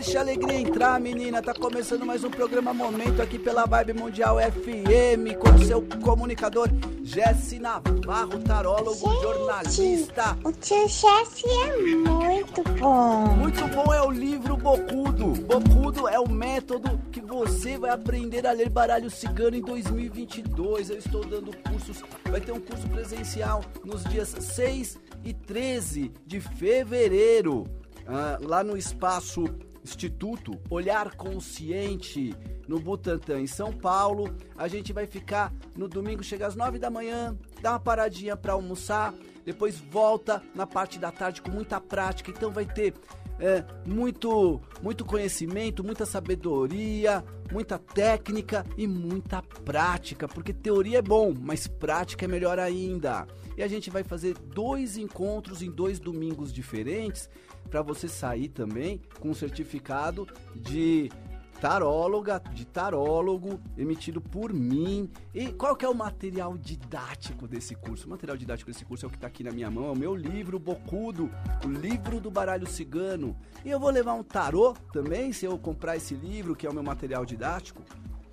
deixa 0.00 0.18
a 0.18 0.22
alegria 0.22 0.60
entrar, 0.60 1.00
menina. 1.00 1.42
Tá 1.42 1.52
começando 1.52 2.06
mais 2.06 2.22
um 2.22 2.30
programa 2.30 2.72
Momento 2.72 3.20
aqui 3.20 3.36
pela 3.36 3.66
Vibe 3.66 3.94
Mundial 3.94 4.36
FM 4.38 5.36
com 5.40 5.58
seu 5.58 5.82
comunicador 6.00 6.68
Jesse 7.02 7.58
Navarro, 7.58 8.38
tarólogo, 8.38 9.10
Gente, 9.10 9.22
jornalista. 9.22 10.38
O 10.44 10.52
tio 10.52 10.86
Jesse 10.88 11.48
é 11.48 11.96
muito 11.96 12.62
bom. 12.78 13.26
Muito 13.38 13.66
bom 13.74 13.92
é 13.92 14.00
o 14.00 14.12
livro 14.12 14.56
Bocudo. 14.56 15.32
Bocudo 15.42 16.06
é 16.06 16.20
o 16.20 16.30
método 16.30 16.96
que 17.10 17.20
você 17.20 17.76
vai 17.76 17.90
aprender 17.90 18.46
a 18.46 18.52
ler 18.52 18.68
baralho 18.68 19.10
cigano 19.10 19.56
em 19.56 19.62
2022. 19.62 20.90
Eu 20.90 20.98
estou 20.98 21.24
dando 21.24 21.50
cursos, 21.68 22.04
vai 22.30 22.40
ter 22.40 22.52
um 22.52 22.60
curso 22.60 22.88
presencial 22.88 23.64
nos 23.84 24.04
dias 24.04 24.28
6 24.28 24.96
e 25.24 25.34
13 25.34 26.12
de 26.24 26.40
fevereiro, 26.40 27.64
ah, 28.06 28.38
lá 28.40 28.62
no 28.62 28.76
espaço 28.76 29.44
Instituto 29.88 30.60
Olhar 30.68 31.16
Consciente, 31.16 32.34
no 32.68 32.78
Butantã, 32.78 33.40
em 33.40 33.46
São 33.46 33.72
Paulo. 33.72 34.36
A 34.54 34.68
gente 34.68 34.92
vai 34.92 35.06
ficar 35.06 35.50
no 35.74 35.88
domingo, 35.88 36.22
chega 36.22 36.46
às 36.46 36.54
9 36.54 36.78
da 36.78 36.90
manhã, 36.90 37.34
dá 37.62 37.72
uma 37.72 37.80
paradinha 37.80 38.36
para 38.36 38.52
almoçar, 38.52 39.14
depois 39.46 39.78
volta 39.78 40.42
na 40.54 40.66
parte 40.66 40.98
da 40.98 41.10
tarde 41.10 41.40
com 41.40 41.50
muita 41.50 41.80
prática. 41.80 42.30
Então 42.30 42.50
vai 42.50 42.66
ter 42.66 42.92
é, 43.38 43.64
muito, 43.86 44.60
muito 44.82 45.04
conhecimento, 45.04 45.84
muita 45.84 46.04
sabedoria, 46.04 47.24
muita 47.52 47.78
técnica 47.78 48.64
e 48.76 48.86
muita 48.86 49.42
prática, 49.42 50.26
porque 50.28 50.52
teoria 50.52 50.98
é 50.98 51.02
bom, 51.02 51.34
mas 51.38 51.66
prática 51.66 52.24
é 52.24 52.28
melhor 52.28 52.58
ainda. 52.58 53.26
E 53.56 53.62
a 53.62 53.68
gente 53.68 53.90
vai 53.90 54.02
fazer 54.02 54.36
dois 54.38 54.96
encontros 54.96 55.62
em 55.62 55.70
dois 55.70 55.98
domingos 55.98 56.52
diferentes 56.52 57.28
para 57.70 57.82
você 57.82 58.08
sair 58.08 58.48
também 58.48 59.00
com 59.20 59.30
um 59.30 59.34
certificado 59.34 60.26
de 60.54 61.10
taróloga, 61.60 62.40
de 62.52 62.64
tarólogo, 62.64 63.60
emitido 63.76 64.20
por 64.20 64.52
mim. 64.52 65.10
E 65.34 65.52
qual 65.52 65.76
que 65.76 65.84
é 65.84 65.88
o 65.88 65.94
material 65.94 66.56
didático 66.56 67.46
desse 67.46 67.74
curso? 67.74 68.06
O 68.06 68.10
material 68.10 68.36
didático 68.36 68.70
desse 68.70 68.84
curso 68.84 69.04
é 69.04 69.08
o 69.08 69.10
que 69.10 69.16
está 69.16 69.26
aqui 69.26 69.42
na 69.42 69.50
minha 69.50 69.70
mão, 69.70 69.86
é 69.86 69.90
o 69.90 69.96
meu 69.96 70.14
livro 70.14 70.58
Bocudo, 70.58 71.30
o 71.64 71.68
livro 71.68 72.20
do 72.20 72.30
baralho 72.30 72.66
cigano. 72.66 73.36
E 73.64 73.70
eu 73.70 73.80
vou 73.80 73.90
levar 73.90 74.14
um 74.14 74.22
tarô 74.22 74.74
também, 74.92 75.32
se 75.32 75.44
eu 75.44 75.58
comprar 75.58 75.96
esse 75.96 76.14
livro, 76.14 76.54
que 76.54 76.66
é 76.66 76.70
o 76.70 76.74
meu 76.74 76.82
material 76.82 77.24
didático. 77.24 77.82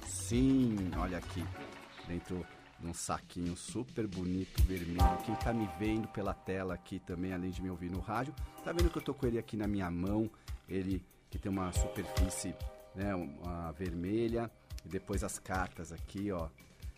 Sim, 0.05 0.75
olha 0.97 1.17
aqui, 1.17 1.43
dentro 2.07 2.45
de 2.79 2.87
um 2.87 2.93
saquinho 2.93 3.55
super 3.55 4.07
bonito, 4.07 4.61
vermelho. 4.63 5.17
Quem 5.25 5.35
tá 5.35 5.51
me 5.51 5.67
vendo 5.79 6.07
pela 6.09 6.33
tela 6.33 6.73
aqui 6.73 6.99
também, 6.99 7.33
além 7.33 7.49
de 7.49 7.61
me 7.61 7.69
ouvir 7.69 7.89
no 7.89 7.99
rádio, 7.99 8.33
tá 8.63 8.71
vendo 8.71 8.89
que 8.89 8.97
eu 8.97 9.01
tô 9.01 9.13
com 9.13 9.25
ele 9.25 9.39
aqui 9.39 9.57
na 9.57 9.67
minha 9.67 9.89
mão, 9.89 10.29
ele 10.67 11.03
que 11.29 11.39
tem 11.39 11.51
uma 11.51 11.71
superfície 11.71 12.55
né, 12.95 13.13
uma 13.15 13.71
vermelha 13.71 14.49
e 14.85 14.89
depois 14.89 15.23
as 15.23 15.39
cartas 15.39 15.91
aqui, 15.91 16.31
ó. 16.31 16.49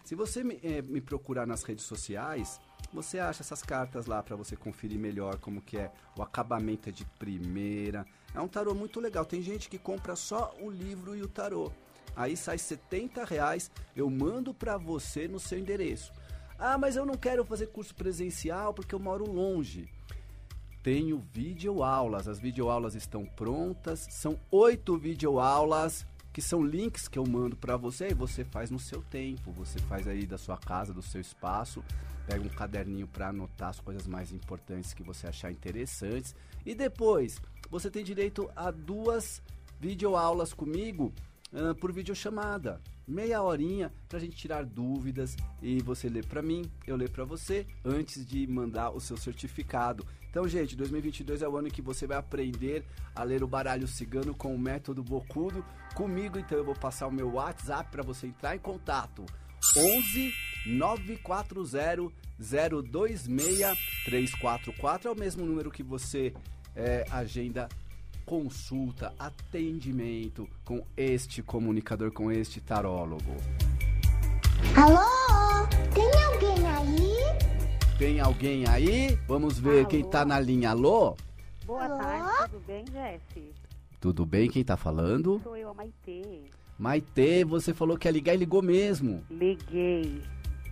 Se 0.03 0.16
você 0.16 0.44
me, 0.44 0.59
eh, 0.63 0.81
me 0.81 1.02
procurar 1.02 1.46
nas 1.46 1.63
redes 1.63 1.84
sociais, 1.84 2.62
você 2.94 3.19
acha 3.19 3.41
essas 3.41 3.62
cartas 3.62 4.06
lá 4.06 4.24
para 4.24 4.38
você 4.38 4.56
conferir 4.56 4.97
melhor 4.97 5.38
como 5.40 5.62
que 5.62 5.78
é 5.78 5.91
o 6.18 6.22
acabamento 6.22 6.88
é 6.88 6.91
de 6.91 7.03
primeira. 7.19 8.06
É 8.34 8.40
um 8.40 8.47
tarô 8.47 8.74
muito 8.74 9.02
legal. 9.02 9.25
Tem 9.25 9.41
gente 9.41 9.68
que 9.68 9.78
compra 9.78 10.16
só 10.16 10.56
o 10.62 10.69
livro 10.69 11.13
e 11.16 11.22
o 11.22 11.28
tarô. 11.28 11.72
Aí 12.16 12.38
sai 12.38 12.58
70 12.58 13.25
reais, 13.25 13.69
eu 13.96 14.09
mando 14.09 14.53
para 14.53 14.78
você 14.78 15.28
no 15.28 15.40
seu 15.40 15.59
endereço. 15.59 16.14
Ah, 16.58 16.78
mas 16.78 16.96
eu 16.96 17.06
não 17.06 17.16
quero 17.16 17.44
fazer 17.44 17.68
curso 17.68 17.94
presencial 17.94 18.74
porque 18.74 18.96
eu 18.96 19.00
moro 19.00 19.29
longe 19.29 19.90
tenho 20.87 21.21
videoaulas. 21.33 22.29
As 22.29 22.39
videoaulas 22.39 22.95
estão 22.95 23.25
prontas. 23.25 24.07
São 24.09 24.39
oito 24.49 24.97
videoaulas 24.97 26.07
que 26.31 26.41
são 26.41 26.63
links 26.63 27.09
que 27.09 27.19
eu 27.19 27.25
mando 27.27 27.57
para 27.57 27.75
você 27.75 28.11
e 28.11 28.13
você 28.13 28.45
faz 28.45 28.71
no 28.71 28.79
seu 28.79 29.01
tempo. 29.01 29.51
Você 29.51 29.79
faz 29.79 30.07
aí 30.07 30.25
da 30.25 30.37
sua 30.37 30.55
casa, 30.55 30.93
do 30.93 31.01
seu 31.01 31.19
espaço. 31.19 31.83
Pega 32.25 32.41
um 32.41 32.47
caderninho 32.47 33.05
para 33.05 33.27
anotar 33.27 33.67
as 33.67 33.81
coisas 33.81 34.07
mais 34.07 34.31
importantes 34.31 34.93
que 34.93 35.03
você 35.03 35.27
achar 35.27 35.51
interessantes. 35.51 36.33
E 36.65 36.73
depois, 36.73 37.41
você 37.69 37.91
tem 37.91 38.01
direito 38.01 38.49
a 38.55 38.71
duas 38.71 39.41
videoaulas 39.81 40.53
comigo 40.53 41.13
uh, 41.53 41.75
por 41.75 41.91
videochamada. 41.91 42.81
Meia 43.08 43.41
horinha 43.41 43.91
pra 44.09 44.19
gente 44.19 44.35
tirar 44.35 44.66
dúvidas 44.66 45.35
e 45.62 45.81
você 45.81 46.09
lê 46.09 46.22
para 46.22 46.41
mim, 46.41 46.69
eu 46.85 46.96
ler 46.96 47.09
para 47.09 47.24
você 47.24 47.66
antes 47.85 48.25
de 48.25 48.46
mandar 48.47 48.91
o 48.91 49.00
seu 49.00 49.16
certificado. 49.16 50.06
Então, 50.30 50.47
gente, 50.47 50.75
2022 50.75 51.41
é 51.41 51.47
o 51.47 51.58
ano 51.58 51.69
que 51.69 51.81
você 51.81 52.06
vai 52.06 52.18
aprender 52.18 52.85
a 53.16 53.24
ler 53.24 53.44
o 53.44 53.47
baralho 53.47 53.88
cigano 53.88 54.35
com 54.35 54.53
o 54.53 54.59
método 54.59 55.03
Bocudo 55.03 55.66
comigo. 55.96 56.38
Então, 56.38 56.58
eu 56.58 56.66
vou 56.66 56.75
passar 56.75 57.08
o 57.08 57.12
meu 57.12 57.34
WhatsApp 57.34 57.90
para 57.90 58.03
você 58.03 58.28
entrar 58.28 58.56
em 58.56 58.59
contato. 58.59 59.25
11 59.75 60.34
940 60.68 62.14
026 62.40 63.78
344 64.06 65.09
é 65.09 65.12
o 65.12 65.18
mesmo 65.18 65.46
número 65.46 65.72
que 65.72 65.81
você 65.81 66.34
é, 66.75 67.06
agenda 67.09 67.68
consulta, 68.27 69.13
atendimento 69.17 70.49
com 70.65 70.83
este 70.97 71.41
comunicador, 71.41 72.11
com 72.11 72.29
este 72.29 72.59
tarólogo. 72.59 73.33
Alô? 74.75 75.65
Tem 75.93 76.11
alguém 76.25 76.67
aí? 76.67 77.97
Tem 77.97 78.19
alguém 78.19 78.67
aí? 78.67 79.17
Vamos 79.29 79.57
ver 79.57 79.79
Alô? 79.79 79.87
quem 79.87 80.03
tá 80.03 80.25
na 80.25 80.41
linha. 80.41 80.71
Alô? 80.71 81.16
Boa 81.66 81.85
Alô? 81.85 81.97
tarde, 81.97 82.51
tudo 82.51 82.63
bem, 82.67 82.85
Jesse? 82.91 83.53
Tudo 84.01 84.25
bem? 84.25 84.49
Quem 84.49 84.63
tá 84.63 84.75
falando? 84.75 85.39
Sou 85.41 85.55
eu, 85.55 85.69
a 85.69 85.73
Maitê. 85.73 86.43
Maitê, 86.77 87.45
você 87.45 87.73
falou 87.73 87.97
que 87.97 88.09
ia 88.09 88.11
ligar 88.11 88.33
e 88.33 88.37
ligou 88.37 88.61
mesmo. 88.61 89.23
Liguei. 89.31 90.21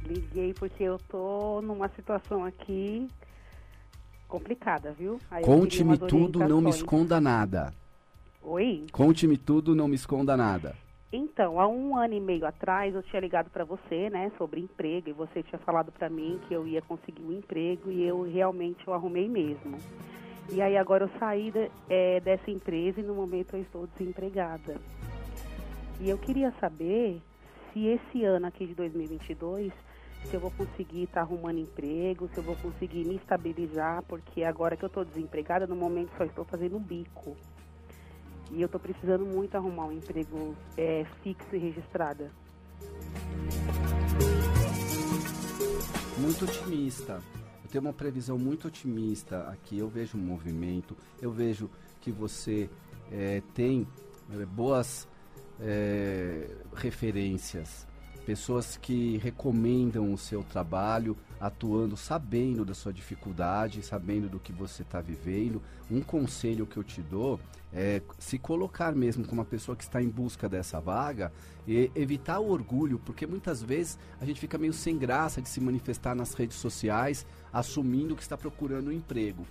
Liguei 0.06 0.54
porque 0.54 0.84
eu 0.84 1.00
tô 1.10 1.62
numa 1.62 1.88
situação 1.88 2.44
aqui 2.44 3.08
complicada, 4.28 4.92
viu? 4.92 5.20
Conte-me 5.44 5.98
tudo, 5.98 6.40
não 6.40 6.62
me 6.62 6.70
esconda 6.70 7.20
nada. 7.22 7.74
Oi? 8.42 8.86
Conte-me 8.92 9.38
tudo, 9.38 9.76
não 9.76 9.88
me 9.88 9.96
esconda 9.96 10.36
nada. 10.38 10.76
Então, 11.12 11.60
há 11.60 11.68
um 11.68 11.96
ano 11.96 12.14
e 12.14 12.20
meio 12.20 12.46
atrás 12.46 12.94
eu 12.94 13.02
tinha 13.04 13.20
ligado 13.22 13.50
para 13.50 13.64
você, 13.64 14.10
né, 14.10 14.32
sobre 14.38 14.60
emprego 14.60 15.10
e 15.10 15.14
você 15.14 15.42
tinha 15.44 15.60
falado 15.60 15.92
para 15.92 16.10
mim 16.10 16.40
que 16.48 16.54
eu 16.54 16.68
ia 16.68 16.82
conseguir 16.82 17.22
um 17.24 17.32
emprego 17.32 17.90
e 17.92 18.04
eu 18.04 18.24
realmente 18.24 18.86
eu 18.86 18.94
arrumei 18.94 19.30
mesmo. 19.30 19.78
E 20.52 20.62
aí 20.62 20.76
agora 20.78 21.06
eu 21.06 21.10
saí 21.20 21.52
de- 21.52 21.72
eh, 21.90 22.20
dessa 22.20 22.52
empresa 22.52 23.00
e 23.00 23.04
no 23.04 23.16
momento 23.16 23.56
eu 23.56 23.62
estou 23.62 23.88
desempregada. 23.88 24.76
E 26.02 26.10
eu 26.10 26.18
queria 26.18 26.54
saber 26.60 27.22
se 27.72 27.86
esse 27.88 28.24
ano 28.26 28.48
aqui 28.48 28.68
de 28.68 28.76
2022 28.76 29.72
se 30.26 30.36
eu 30.36 30.40
vou 30.40 30.52
conseguir 30.52 31.04
estar 31.04 31.22
arrumando 31.22 31.60
emprego, 31.60 32.30
se 32.34 32.38
eu 32.38 32.44
vou 32.44 32.56
conseguir 32.56 33.06
me 33.06 33.16
estabilizar, 33.16 34.04
porque 34.04 34.44
agora 34.44 34.76
que 34.76 34.84
eu 34.84 34.88
estou 34.88 35.06
desempregada, 35.06 35.68
no 35.68 35.76
momento 35.76 36.12
só 36.18 36.24
estou 36.24 36.44
fazendo 36.46 36.80
bico. 36.80 37.36
E 38.52 38.62
eu 38.62 38.66
estou 38.66 38.80
precisando 38.80 39.26
muito 39.26 39.56
arrumar 39.56 39.86
um 39.86 39.92
emprego 39.92 40.56
é, 40.78 41.06
fixo 41.24 41.56
e 41.56 41.58
registrada. 41.58 42.32
Muito 46.18 46.46
otimista. 46.46 47.22
Eu 47.64 47.70
tenho 47.70 47.84
uma 47.84 47.94
previsão 47.94 48.38
muito 48.38 48.68
otimista 48.68 49.48
aqui. 49.50 49.78
Eu 49.78 49.88
vejo 49.88 50.18
um 50.18 50.22
movimento, 50.22 50.96
eu 51.22 51.32
vejo 51.32 51.70
que 52.02 52.12
você 52.12 52.70
eh, 53.12 53.42
tem 53.54 53.88
eh, 54.32 54.46
boas 54.46 55.08
eh, 55.60 56.48
referências, 56.74 57.88
pessoas 58.26 58.76
que 58.76 59.18
recomendam 59.18 60.12
o 60.12 60.18
seu 60.18 60.44
trabalho, 60.44 61.16
atuando, 61.40 61.96
sabendo 61.96 62.66
da 62.66 62.74
sua 62.74 62.92
dificuldade, 62.92 63.84
sabendo 63.84 64.28
do 64.28 64.40
que 64.40 64.52
você 64.52 64.82
está 64.82 65.00
vivendo. 65.00 65.62
Um 65.92 66.02
conselho 66.02 66.66
que 66.66 66.78
eu 66.78 66.84
te 66.84 67.02
dou 67.02 67.40
é 67.72 68.02
se 68.18 68.40
colocar 68.40 68.96
mesmo 68.96 69.26
como 69.26 69.42
uma 69.42 69.46
pessoa 69.46 69.76
que 69.76 69.84
está 69.84 70.02
em 70.02 70.10
busca 70.10 70.50
dessa 70.50 70.80
vaga 70.80 71.32
e 71.68 71.92
evitar 71.94 72.40
o 72.40 72.50
orgulho, 72.50 73.00
porque 73.06 73.28
muitas 73.28 73.62
vezes 73.62 74.00
a 74.20 74.26
gente 74.26 74.40
fica 74.40 74.58
meio 74.58 74.74
sem 74.74 74.98
graça 74.98 75.42
de 75.42 75.48
se 75.48 75.62
manifestar 75.62 76.16
nas 76.16 76.34
redes 76.34 76.58
sociais, 76.58 77.26
assumindo 77.54 78.16
que 78.16 78.24
está 78.24 78.38
procurando 78.38 78.88
um 78.88 78.94
emprego. 78.94 79.46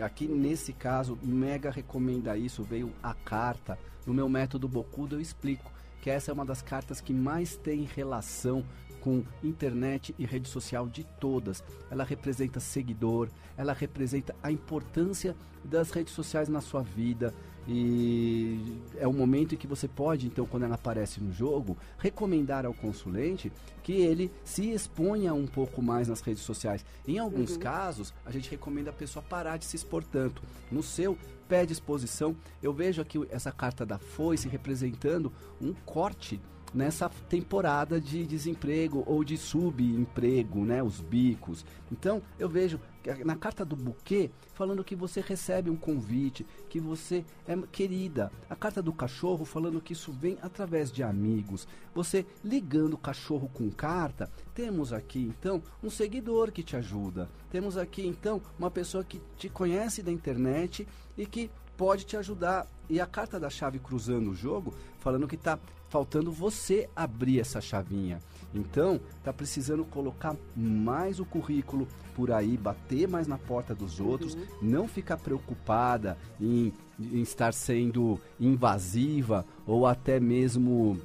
Aqui 0.00 0.28
nesse 0.28 0.72
caso, 0.72 1.18
mega 1.20 1.70
recomenda 1.70 2.36
isso, 2.36 2.62
veio 2.62 2.92
a 3.02 3.12
carta. 3.12 3.76
No 4.06 4.14
meu 4.14 4.28
método 4.28 4.68
Bocudo 4.68 5.16
eu 5.16 5.20
explico 5.20 5.72
que 6.00 6.10
essa 6.10 6.30
é 6.30 6.34
uma 6.34 6.44
das 6.44 6.62
cartas 6.62 7.00
que 7.00 7.12
mais 7.12 7.56
tem 7.56 7.84
relação 7.84 8.64
com 9.00 9.24
internet 9.42 10.14
e 10.18 10.24
rede 10.24 10.48
social 10.48 10.88
de 10.88 11.04
todas. 11.18 11.62
Ela 11.90 12.04
representa 12.04 12.60
seguidor, 12.60 13.28
ela 13.56 13.72
representa 13.72 14.34
a 14.42 14.50
importância 14.50 15.34
das 15.64 15.90
redes 15.90 16.14
sociais 16.14 16.48
na 16.48 16.60
sua 16.60 16.82
vida. 16.82 17.34
E 17.68 18.80
é 18.96 19.06
um 19.06 19.12
momento 19.12 19.54
em 19.54 19.58
que 19.58 19.66
você 19.66 19.86
pode, 19.86 20.26
então, 20.26 20.46
quando 20.46 20.64
ela 20.64 20.74
aparece 20.74 21.20
no 21.20 21.32
jogo, 21.32 21.76
recomendar 21.98 22.64
ao 22.64 22.74
consulente 22.74 23.52
que 23.82 23.92
ele 23.92 24.32
se 24.44 24.70
exponha 24.70 25.34
um 25.34 25.46
pouco 25.46 25.82
mais 25.82 26.08
nas 26.08 26.20
redes 26.20 26.42
sociais. 26.42 26.84
Em 27.06 27.18
alguns 27.18 27.52
uhum. 27.52 27.58
casos, 27.58 28.14
a 28.24 28.30
gente 28.30 28.50
recomenda 28.50 28.90
a 28.90 28.94
pessoa 28.94 29.22
parar 29.22 29.56
de 29.56 29.66
se 29.66 29.76
expor 29.76 30.02
tanto. 30.02 30.42
No 30.70 30.82
seu, 30.82 31.16
pede 31.48 31.72
exposição. 31.72 32.34
Eu 32.62 32.72
vejo 32.72 33.02
aqui 33.02 33.18
essa 33.30 33.52
carta 33.52 33.84
da 33.84 33.98
foice 33.98 34.48
representando 34.48 35.32
um 35.60 35.74
corte 35.84 36.40
nessa 36.72 37.08
temporada 37.28 38.00
de 38.00 38.24
desemprego 38.24 39.02
ou 39.06 39.24
de 39.24 39.36
subemprego, 39.36 40.64
né, 40.64 40.82
os 40.82 41.00
bicos. 41.00 41.64
Então, 41.90 42.22
eu 42.38 42.48
vejo 42.48 42.80
na 43.24 43.34
carta 43.34 43.64
do 43.64 43.74
buquê 43.74 44.30
falando 44.52 44.84
que 44.84 44.94
você 44.94 45.20
recebe 45.20 45.70
um 45.70 45.76
convite, 45.76 46.46
que 46.68 46.78
você 46.78 47.24
é 47.48 47.56
querida. 47.72 48.30
A 48.48 48.54
carta 48.54 48.82
do 48.82 48.92
cachorro 48.92 49.44
falando 49.44 49.80
que 49.80 49.94
isso 49.94 50.12
vem 50.12 50.36
através 50.42 50.92
de 50.92 51.02
amigos. 51.02 51.66
Você 51.94 52.26
ligando 52.44 52.94
o 52.94 52.98
cachorro 52.98 53.50
com 53.52 53.70
carta, 53.70 54.30
temos 54.54 54.92
aqui 54.92 55.20
então 55.20 55.62
um 55.82 55.88
seguidor 55.88 56.52
que 56.52 56.62
te 56.62 56.76
ajuda. 56.76 57.28
Temos 57.50 57.76
aqui 57.76 58.06
então 58.06 58.42
uma 58.58 58.70
pessoa 58.70 59.02
que 59.02 59.20
te 59.36 59.48
conhece 59.48 60.02
da 60.02 60.12
internet 60.12 60.86
e 61.16 61.26
que 61.26 61.50
pode 61.76 62.04
te 62.04 62.16
ajudar. 62.16 62.66
E 62.90 63.00
a 63.00 63.06
carta 63.06 63.38
da 63.38 63.48
chave 63.48 63.78
cruzando 63.78 64.32
o 64.32 64.34
jogo, 64.34 64.74
falando 64.98 65.28
que 65.28 65.36
está 65.36 65.56
faltando 65.88 66.32
você 66.32 66.88
abrir 66.94 67.38
essa 67.38 67.60
chavinha. 67.60 68.18
Então, 68.52 69.00
tá 69.22 69.32
precisando 69.32 69.84
colocar 69.84 70.34
mais 70.56 71.20
o 71.20 71.24
currículo 71.24 71.86
por 72.16 72.32
aí, 72.32 72.56
bater 72.56 73.06
mais 73.06 73.28
na 73.28 73.38
porta 73.38 73.76
dos 73.76 74.00
outros, 74.00 74.34
uhum. 74.34 74.40
não 74.60 74.88
ficar 74.88 75.18
preocupada 75.18 76.18
em, 76.40 76.72
em, 76.98 77.22
estar 77.22 77.54
sendo 77.54 78.20
invasiva 78.40 79.46
ou 79.64 79.86
até 79.86 80.18
mesmo 80.18 80.98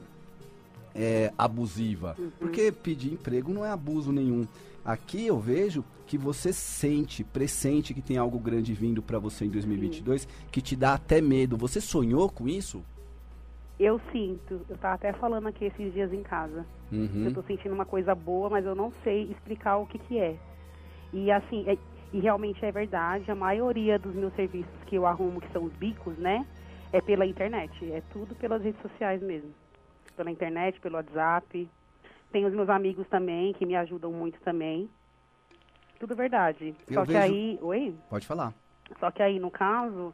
é, 0.95 1.31
abusiva. 1.37 2.15
Uhum. 2.17 2.31
Porque 2.39 2.71
pedir 2.71 3.13
emprego 3.13 3.53
não 3.53 3.63
é 3.63 3.69
abuso 3.69 4.11
nenhum. 4.11 4.47
Aqui 4.83 5.27
eu 5.27 5.39
vejo 5.39 5.83
que 6.05 6.17
você 6.17 6.53
sente, 6.53 7.23
pressente 7.23 7.93
que 7.93 8.01
tem 8.01 8.17
algo 8.17 8.39
grande 8.39 8.73
vindo 8.73 9.01
para 9.01 9.17
você 9.17 9.45
em 9.45 9.49
2022, 9.49 10.21
Sim. 10.21 10.27
que 10.51 10.61
te 10.61 10.75
dá 10.75 10.93
até 10.93 11.19
medo. 11.19 11.57
Você 11.57 11.81
sonhou 11.81 12.29
com 12.29 12.47
isso? 12.47 12.83
Eu 13.79 13.99
sinto. 14.11 14.61
Eu 14.69 14.75
estava 14.75 14.95
até 14.95 15.13
falando 15.13 15.47
aqui 15.47 15.65
esses 15.65 15.93
dias 15.93 16.13
em 16.13 16.23
casa. 16.23 16.65
Uhum. 16.91 17.23
Eu 17.23 17.27
estou 17.29 17.43
sentindo 17.43 17.73
uma 17.73 17.85
coisa 17.85 18.13
boa, 18.13 18.49
mas 18.49 18.65
eu 18.65 18.75
não 18.75 18.91
sei 19.03 19.23
explicar 19.23 19.77
o 19.77 19.87
que 19.87 19.97
que 19.97 20.17
é. 20.17 20.37
E 21.11 21.31
assim, 21.31 21.65
é, 21.67 21.77
e 22.13 22.19
realmente 22.19 22.63
é 22.63 22.71
verdade, 22.71 23.29
a 23.29 23.35
maioria 23.35 23.99
dos 23.99 24.13
meus 24.13 24.33
serviços 24.35 24.73
que 24.85 24.95
eu 24.95 25.05
arrumo, 25.05 25.41
que 25.41 25.51
são 25.51 25.63
os 25.63 25.73
bicos, 25.73 26.17
né? 26.17 26.45
É 26.93 27.01
pela 27.01 27.25
internet. 27.25 27.91
É 27.91 28.01
tudo 28.11 28.35
pelas 28.35 28.61
redes 28.61 28.81
sociais 28.81 29.21
mesmo. 29.21 29.49
Pela 30.15 30.31
internet, 30.31 30.79
pelo 30.79 30.95
WhatsApp. 30.95 31.67
Tem 32.31 32.45
os 32.45 32.53
meus 32.53 32.69
amigos 32.69 33.07
também, 33.07 33.53
que 33.53 33.65
me 33.65 33.75
ajudam 33.75 34.11
muito 34.11 34.39
também. 34.41 34.89
Tudo 36.05 36.15
verdade. 36.15 36.75
Eu 36.87 36.93
Só 36.93 37.03
vejo... 37.03 37.11
que 37.11 37.17
aí. 37.17 37.59
Oi? 37.63 37.95
Pode 38.07 38.27
falar. 38.27 38.53
Só 38.99 39.09
que 39.09 39.23
aí, 39.23 39.39
no 39.39 39.49
caso, 39.49 40.13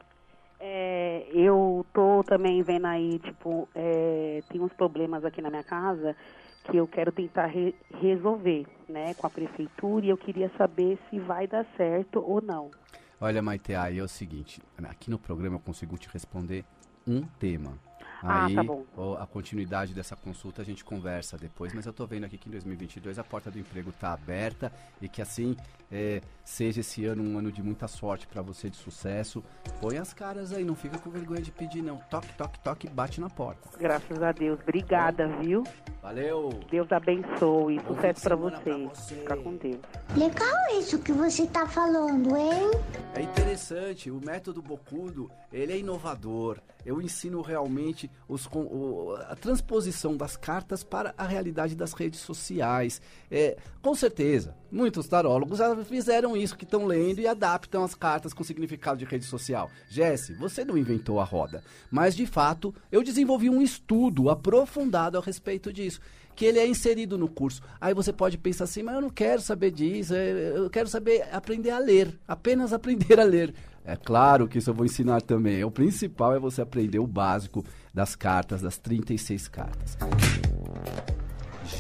é, 0.57 1.27
eu 1.33 1.85
tô 1.93 2.23
também 2.23 2.63
vendo 2.63 2.85
aí, 2.85 3.19
tipo, 3.19 3.67
é, 3.75 4.41
tem 4.47 4.61
uns 4.61 4.71
problemas 4.71 5.25
aqui 5.25 5.41
na 5.41 5.49
minha 5.49 5.65
casa 5.65 6.15
que 6.63 6.77
eu 6.77 6.87
quero 6.87 7.11
tentar 7.11 7.47
re 7.47 7.75
resolver, 7.99 8.65
né, 8.87 9.13
com 9.15 9.27
a 9.27 9.29
prefeitura 9.29 10.05
e 10.05 10.09
eu 10.09 10.17
queria 10.17 10.49
saber 10.57 10.97
se 11.09 11.19
vai 11.19 11.45
dar 11.45 11.65
certo 11.75 12.23
ou 12.25 12.41
não. 12.41 12.71
Olha, 13.19 13.41
Maite, 13.41 13.75
aí 13.75 13.99
é 13.99 14.03
o 14.03 14.07
seguinte, 14.07 14.61
aqui 14.83 15.09
no 15.09 15.19
programa 15.19 15.57
eu 15.57 15.59
consigo 15.59 15.97
te 15.97 16.07
responder 16.07 16.63
um 17.05 17.21
tema. 17.37 17.77
Ah, 18.23 18.45
Aí, 18.45 18.55
tá 18.55 18.63
bom. 18.63 18.85
a 19.19 19.25
continuidade 19.25 19.93
dessa 19.93 20.15
consulta 20.15 20.61
a 20.61 20.65
gente 20.65 20.83
conversa 20.83 21.37
depois, 21.37 21.73
mas 21.73 21.85
eu 21.85 21.91
estou 21.91 22.05
vendo 22.05 22.25
aqui 22.25 22.37
que 22.37 22.47
em 22.47 22.51
2022 22.51 23.17
a 23.17 23.23
porta 23.23 23.49
do 23.49 23.57
emprego 23.57 23.89
está 23.89 24.13
aberta 24.13 24.71
e 25.01 25.09
que 25.09 25.21
assim 25.21 25.55
é, 25.91 26.21
seja 26.43 26.81
esse 26.81 27.05
ano 27.05 27.23
um 27.23 27.37
ano 27.37 27.51
de 27.51 27.61
muita 27.63 27.87
sorte 27.87 28.27
para 28.27 28.41
você, 28.41 28.69
de 28.69 28.77
sucesso. 28.77 29.43
Põe 29.79 29.97
as 29.97 30.13
caras 30.13 30.53
aí, 30.53 30.63
não 30.63 30.75
fica 30.75 30.97
com 30.97 31.09
vergonha 31.09 31.41
de 31.41 31.51
pedir 31.51 31.81
não. 31.81 31.97
Toque, 32.09 32.33
toque, 32.37 32.59
toque, 32.59 32.89
bate 32.89 33.19
na 33.19 33.29
porta. 33.29 33.69
Graças 33.77 34.21
a 34.21 34.31
Deus. 34.31 34.59
Obrigada, 34.61 35.27
viu? 35.39 35.63
Valeu. 36.01 36.49
Deus 36.69 36.91
abençoe. 36.91 37.79
Bom 37.79 37.95
Sucesso 37.95 38.21
para 38.21 38.35
você. 38.35 38.71
você. 38.87 39.15
Fica 39.15 39.37
com 39.37 39.55
Deus. 39.55 39.79
Legal 40.15 40.79
isso 40.79 40.99
que 40.99 41.11
você 41.11 41.45
tá 41.47 41.65
falando, 41.67 42.35
hein? 42.35 42.71
É 43.15 43.21
interessante. 43.21 44.09
O 44.09 44.19
método 44.23 44.61
Bocudo, 44.61 45.29
ele 45.51 45.73
é 45.73 45.77
inovador 45.79 46.59
eu 46.85 47.01
ensino 47.01 47.41
realmente 47.41 48.09
os, 48.27 48.47
o, 48.53 49.15
a 49.27 49.35
transposição 49.35 50.15
das 50.15 50.35
cartas 50.35 50.83
para 50.83 51.13
a 51.17 51.25
realidade 51.25 51.75
das 51.75 51.93
redes 51.93 52.19
sociais. 52.19 53.01
É, 53.29 53.57
com 53.81 53.95
certeza, 53.95 54.55
muitos 54.71 55.07
tarólogos 55.07 55.59
já 55.59 55.75
fizeram 55.83 56.35
isso, 56.35 56.57
que 56.57 56.63
estão 56.63 56.85
lendo 56.85 57.19
e 57.19 57.27
adaptam 57.27 57.83
as 57.83 57.95
cartas 57.95 58.33
com 58.33 58.43
significado 58.43 58.97
de 58.97 59.05
rede 59.05 59.25
social. 59.25 59.69
Jesse, 59.89 60.33
você 60.33 60.63
não 60.63 60.77
inventou 60.77 61.19
a 61.19 61.23
roda, 61.23 61.63
mas 61.89 62.15
de 62.15 62.25
fato 62.25 62.73
eu 62.91 63.03
desenvolvi 63.03 63.49
um 63.49 63.61
estudo 63.61 64.29
aprofundado 64.29 65.17
a 65.17 65.21
respeito 65.21 65.71
disso 65.71 65.99
que 66.35 66.45
ele 66.45 66.59
é 66.59 66.67
inserido 66.67 67.17
no 67.17 67.27
curso. 67.27 67.61
Aí 67.79 67.93
você 67.93 68.11
pode 68.11 68.37
pensar 68.37 68.63
assim, 68.63 68.83
mas 68.83 68.95
eu 68.95 69.01
não 69.01 69.09
quero 69.09 69.41
saber 69.41 69.71
disso, 69.71 70.13
é, 70.13 70.57
eu 70.57 70.69
quero 70.69 70.87
saber 70.87 71.23
aprender 71.31 71.71
a 71.71 71.79
ler, 71.79 72.19
apenas 72.27 72.73
aprender 72.73 73.19
a 73.19 73.23
ler. 73.23 73.53
É 73.83 73.95
claro 73.95 74.47
que 74.47 74.57
isso 74.57 74.69
eu 74.69 74.73
vou 74.73 74.85
ensinar 74.85 75.21
também. 75.21 75.63
O 75.63 75.71
principal 75.71 76.35
é 76.35 76.39
você 76.39 76.61
aprender 76.61 76.99
o 76.99 77.07
básico 77.07 77.65
das 77.93 78.15
cartas, 78.15 78.61
das 78.61 78.77
36 78.77 79.47
cartas. 79.47 79.97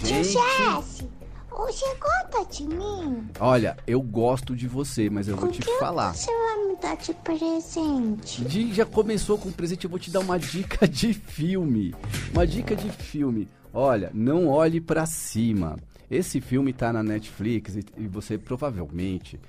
Gente... 0.03 0.33
Jesse, 0.33 1.09
você 1.49 1.85
gosta 1.95 2.45
de 2.51 2.67
mim? 2.67 3.27
Olha, 3.39 3.77
eu 3.85 4.01
gosto 4.01 4.55
de 4.55 4.67
você, 4.67 5.09
mas 5.09 5.27
eu 5.27 5.35
vou 5.35 5.49
o 5.49 5.51
te 5.51 5.61
falar. 5.77 6.13
você 6.13 6.31
vai 6.31 6.67
me 6.67 6.75
dar 6.77 6.97
de 6.97 7.13
presente? 7.13 8.43
De, 8.45 8.73
já 8.73 8.85
começou 8.85 9.37
com 9.37 9.51
presente, 9.51 9.85
eu 9.85 9.89
vou 9.89 9.99
te 9.99 10.09
dar 10.09 10.21
uma 10.21 10.39
dica 10.39 10.87
de 10.87 11.13
filme. 11.13 11.93
Uma 12.33 12.47
dica 12.47 12.75
de 12.75 12.89
filme. 12.89 13.47
Olha, 13.73 14.09
não 14.13 14.47
olhe 14.47 14.81
para 14.81 15.05
cima. 15.05 15.77
Esse 16.09 16.41
filme 16.41 16.73
tá 16.73 16.91
na 16.91 17.03
Netflix 17.03 17.75
e, 17.75 17.85
e 17.97 18.07
você 18.07 18.37
provavelmente 18.37 19.39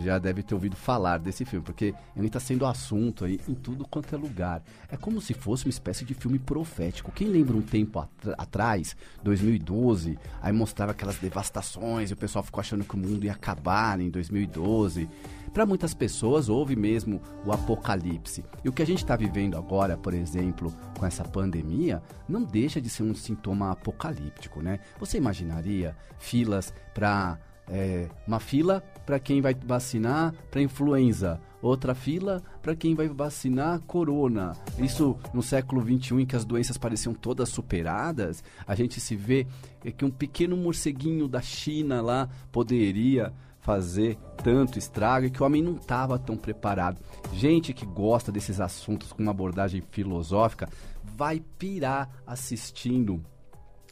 já 0.00 0.18
deve 0.18 0.42
ter 0.42 0.54
ouvido 0.54 0.76
falar 0.76 1.18
desse 1.18 1.44
filme, 1.44 1.64
porque 1.64 1.94
ele 2.16 2.26
está 2.26 2.40
sendo 2.40 2.64
assunto 2.64 3.24
aí 3.24 3.40
em 3.48 3.54
tudo 3.54 3.86
quanto 3.86 4.14
é 4.14 4.18
lugar. 4.18 4.62
É 4.88 4.96
como 4.96 5.20
se 5.20 5.34
fosse 5.34 5.66
uma 5.66 5.70
espécie 5.70 6.04
de 6.04 6.14
filme 6.14 6.38
profético. 6.38 7.12
Quem 7.12 7.28
lembra 7.28 7.56
um 7.56 7.62
tempo 7.62 7.98
at 7.98 8.10
atrás, 8.38 8.96
2012, 9.22 10.18
aí 10.40 10.52
mostrava 10.52 10.92
aquelas 10.92 11.16
devastações 11.18 12.10
e 12.10 12.14
o 12.14 12.16
pessoal 12.16 12.42
ficou 12.42 12.60
achando 12.60 12.84
que 12.84 12.94
o 12.94 12.98
mundo 12.98 13.24
ia 13.24 13.32
acabar 13.32 14.00
em 14.00 14.10
2012. 14.10 15.08
Para 15.52 15.66
muitas 15.66 15.92
pessoas 15.92 16.48
houve 16.48 16.74
mesmo 16.74 17.20
o 17.44 17.52
apocalipse. 17.52 18.42
E 18.64 18.68
o 18.70 18.72
que 18.72 18.80
a 18.80 18.86
gente 18.86 19.02
está 19.02 19.14
vivendo 19.16 19.56
agora, 19.56 19.98
por 19.98 20.14
exemplo, 20.14 20.72
com 20.98 21.04
essa 21.04 21.24
pandemia, 21.24 22.02
não 22.26 22.42
deixa 22.42 22.80
de 22.80 22.88
ser 22.88 23.02
um 23.02 23.14
sintoma 23.14 23.70
apocalíptico, 23.70 24.62
né? 24.62 24.80
Você 24.98 25.18
imaginaria 25.18 25.94
filas 26.18 26.72
para 26.94 27.38
é, 27.72 28.08
uma 28.26 28.38
fila 28.38 28.82
para 29.06 29.18
quem 29.18 29.40
vai 29.40 29.54
vacinar 29.54 30.32
para 30.50 30.60
influenza, 30.62 31.40
outra 31.60 31.94
fila 31.94 32.42
para 32.60 32.76
quem 32.76 32.94
vai 32.94 33.08
vacinar 33.08 33.80
corona. 33.80 34.52
Isso 34.78 35.16
no 35.32 35.42
século 35.42 35.80
21 35.80 36.20
em 36.20 36.26
que 36.26 36.36
as 36.36 36.44
doenças 36.44 36.76
pareciam 36.76 37.14
todas 37.14 37.48
superadas, 37.48 38.44
a 38.66 38.74
gente 38.74 39.00
se 39.00 39.16
vê 39.16 39.46
que 39.96 40.04
um 40.04 40.10
pequeno 40.10 40.56
morceguinho 40.56 41.26
da 41.26 41.40
China 41.40 42.02
lá 42.02 42.28
poderia 42.52 43.32
fazer 43.62 44.18
tanto 44.42 44.78
estrago 44.78 45.26
e 45.26 45.30
que 45.30 45.42
o 45.42 45.46
homem 45.46 45.62
não 45.62 45.76
estava 45.76 46.18
tão 46.18 46.36
preparado. 46.36 47.00
Gente 47.32 47.72
que 47.72 47.86
gosta 47.86 48.30
desses 48.30 48.60
assuntos 48.60 49.12
com 49.12 49.22
uma 49.22 49.30
abordagem 49.30 49.80
filosófica 49.90 50.68
vai 51.04 51.40
pirar 51.58 52.10
assistindo 52.26 53.24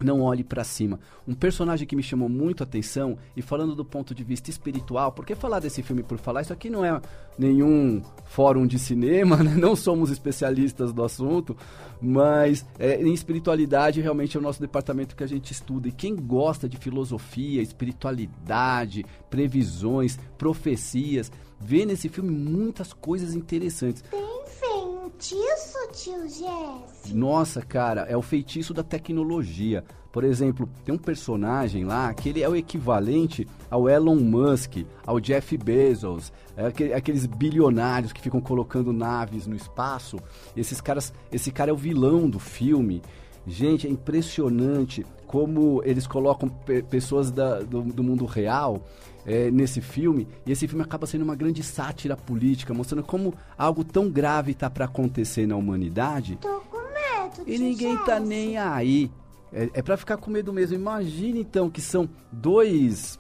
não 0.05 0.23
olhe 0.23 0.43
para 0.43 0.65
cima. 0.65 0.99
Um 1.27 1.35
personagem 1.35 1.87
que 1.87 1.97
me 1.97 2.03
chamou 2.03 2.29
muito 2.29 2.63
a 2.63 2.67
atenção, 2.67 3.17
e 3.37 3.43
falando 3.43 3.75
do 3.75 3.85
ponto 3.85 4.15
de 4.15 4.25
vista 4.25 4.51
espiritual, 4.51 5.13
porque 5.13 5.35
falar 5.35 5.61
desse 5.61 5.83
filme 5.83 6.03
por 6.03 6.19
falar, 6.19 6.43
isso 6.43 6.53
aqui 6.53 6.71
não 6.71 6.85
é 6.85 7.01
nenhum 7.39 8.03
fórum 8.25 8.67
de 8.67 8.79
cinema, 8.79 9.37
né? 9.43 9.55
não 9.57 9.77
somos 9.77 10.11
especialistas 10.11 10.93
do 10.93 11.03
assunto, 11.03 11.57
mas 12.01 12.65
é, 12.79 13.03
em 13.03 13.13
espiritualidade 13.13 14.01
realmente 14.01 14.37
é 14.37 14.41
o 14.41 14.43
nosso 14.43 14.61
departamento 14.61 15.15
que 15.15 15.25
a 15.25 15.29
gente 15.29 15.53
estuda. 15.53 15.89
E 15.89 15.93
quem 15.93 16.17
gosta 16.17 16.69
de 16.69 16.77
filosofia, 16.77 17.63
espiritualidade, 17.63 19.05
previsões, 19.29 20.19
profecias, 20.39 21.31
vê 21.61 21.85
nesse 21.85 22.09
filme 22.09 22.31
muitas 22.31 22.93
coisas 22.93 23.35
interessantes. 23.35 24.03
Tem 24.11 24.21
feitiço 24.47 25.70
tio 25.89 26.29
Jesse? 26.29 27.15
Nossa, 27.15 27.63
cara, 27.63 28.03
é 28.03 28.17
o 28.17 28.23
feitiço 28.23 28.73
da 28.73 28.83
tecnologia. 28.83 29.85
Por 30.13 30.25
exemplo, 30.25 30.69
tem 30.85 30.95
um 30.95 30.99
personagem 30.99 31.85
lá 31.85 32.13
que 32.13 32.29
ele 32.29 32.43
é 32.43 32.49
o 32.49 32.57
equivalente 32.57 33.47
ao 33.71 33.89
Elon 33.89 34.17
Musk, 34.17 34.79
ao 35.07 35.21
Jeff 35.21 35.57
Bezos, 35.57 36.33
é 36.57 36.95
aqueles 36.95 37.27
bilionários 37.27 38.13
que 38.13 38.21
ficam 38.21 38.41
colocando 38.41 38.93
naves 38.93 39.47
no 39.47 39.55
espaço. 39.55 40.19
Esses 40.57 40.81
caras, 40.81 41.13
esse 41.31 41.51
cara 41.53 41.71
é 41.71 41.73
o 41.73 41.77
vilão 41.77 42.29
do 42.29 42.39
filme. 42.39 43.01
Gente, 43.47 43.87
é 43.87 43.91
impressionante 43.91 45.07
como 45.27 45.81
eles 45.85 46.07
colocam 46.07 46.49
pe 46.49 46.83
pessoas 46.83 47.31
da, 47.31 47.61
do, 47.61 47.83
do, 47.83 48.03
mundo 48.03 48.27
real 48.27 48.83
é, 49.27 49.51
nesse 49.51 49.81
filme. 49.81 50.27
E 50.47 50.53
esse 50.53 50.67
filme 50.67 50.83
acaba 50.83 51.07
sendo 51.07 51.23
uma 51.23 51.35
grande 51.35 51.63
sátira 51.63 52.17
política, 52.17 52.75
mostrando 52.75 53.05
como 53.05 53.35
algo 53.57 53.85
tão 53.85 54.09
grave 54.09 54.53
está 54.53 54.69
para 54.71 54.85
acontecer 54.85 55.47
na 55.47 55.57
humanidade. 55.57 56.37
Tô 56.37 56.61
com 56.61 56.79
medo, 56.79 57.43
E 57.47 57.59
ninguém 57.59 57.97
tá 57.99 58.19
nem 58.19 58.57
aí. 58.57 59.11
É, 59.53 59.71
é 59.75 59.83
para 59.83 59.97
ficar 59.97 60.17
com 60.17 60.31
medo 60.31 60.53
mesmo. 60.53 60.77
Imagine 60.77 61.41
então 61.41 61.71
que 61.71 61.81
são 61.81 62.09
dois, 62.31 63.19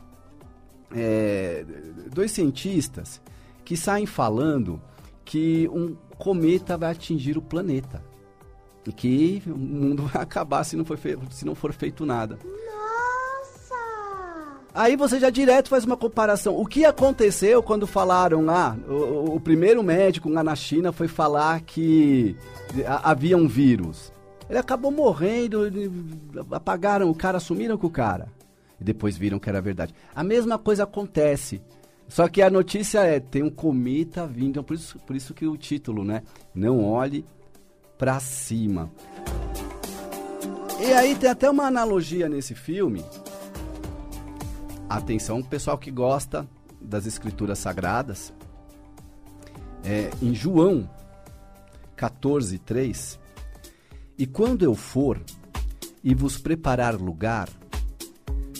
é, 0.94 1.64
dois 2.12 2.30
cientistas 2.30 3.20
que 3.64 3.76
saem 3.76 4.06
falando 4.06 4.80
que 5.24 5.68
um 5.68 5.96
cometa 6.18 6.76
vai 6.76 6.92
atingir 6.92 7.38
o 7.38 7.42
planeta. 7.42 8.02
E 8.86 8.92
que 8.92 9.42
o 9.46 9.56
mundo 9.56 10.04
vai 10.12 10.22
acabar 10.22 10.64
se 10.64 10.76
não 10.76 10.84
for 10.84 10.96
feito, 10.96 11.22
se 11.30 11.44
não 11.44 11.54
for 11.54 11.72
feito 11.72 12.06
nada. 12.06 12.38
Aí 14.72 14.96
você 14.96 15.18
já 15.18 15.30
direto 15.30 15.68
faz 15.68 15.84
uma 15.84 15.96
comparação. 15.96 16.56
O 16.56 16.64
que 16.64 16.84
aconteceu 16.84 17.62
quando 17.62 17.86
falaram 17.86 18.44
lá? 18.44 18.76
Ah, 18.78 18.92
o, 18.92 19.36
o 19.36 19.40
primeiro 19.40 19.82
médico 19.82 20.28
lá 20.28 20.44
na 20.44 20.54
China 20.54 20.92
foi 20.92 21.08
falar 21.08 21.60
que 21.60 22.36
havia 22.86 23.36
um 23.36 23.48
vírus. 23.48 24.12
Ele 24.48 24.58
acabou 24.58 24.90
morrendo, 24.90 25.60
apagaram 26.50 27.10
o 27.10 27.14
cara, 27.14 27.40
sumiram 27.40 27.76
com 27.76 27.86
o 27.86 27.90
cara. 27.90 28.28
E 28.80 28.84
depois 28.84 29.16
viram 29.16 29.38
que 29.38 29.48
era 29.48 29.60
verdade. 29.60 29.94
A 30.14 30.24
mesma 30.24 30.58
coisa 30.58 30.84
acontece. 30.84 31.60
Só 32.08 32.26
que 32.26 32.42
a 32.42 32.50
notícia 32.50 33.00
é, 33.00 33.20
tem 33.20 33.42
um 33.42 33.50
cometa 33.50 34.26
vindo, 34.26 34.50
então 34.50 34.64
por 34.64 34.74
isso, 34.74 34.98
por 34.98 35.14
isso 35.14 35.32
que 35.32 35.46
o 35.46 35.56
título, 35.56 36.04
né? 36.04 36.22
Não 36.52 36.84
olhe 36.84 37.24
para 37.96 38.18
cima. 38.18 38.90
E 40.80 40.92
aí 40.92 41.14
tem 41.14 41.30
até 41.30 41.48
uma 41.48 41.66
analogia 41.66 42.28
nesse 42.28 42.54
filme. 42.54 43.04
Atenção, 44.90 45.40
pessoal 45.40 45.78
que 45.78 45.88
gosta 45.88 46.48
das 46.80 47.06
escrituras 47.06 47.60
sagradas. 47.60 48.32
É, 49.84 50.10
em 50.20 50.34
João 50.34 50.90
14, 51.94 52.58
3, 52.58 53.20
e 54.18 54.26
quando 54.26 54.64
eu 54.64 54.74
for 54.74 55.22
e 56.02 56.12
vos 56.12 56.38
preparar 56.38 56.96
lugar, 56.96 57.48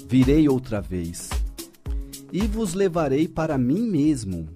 virei 0.07 0.49
outra 0.49 0.81
vez 0.81 1.29
e 2.33 2.47
vos 2.47 2.75
levarei 2.75 3.27
para 3.27 3.59
mim 3.59 3.81
mesmo, 3.81 4.49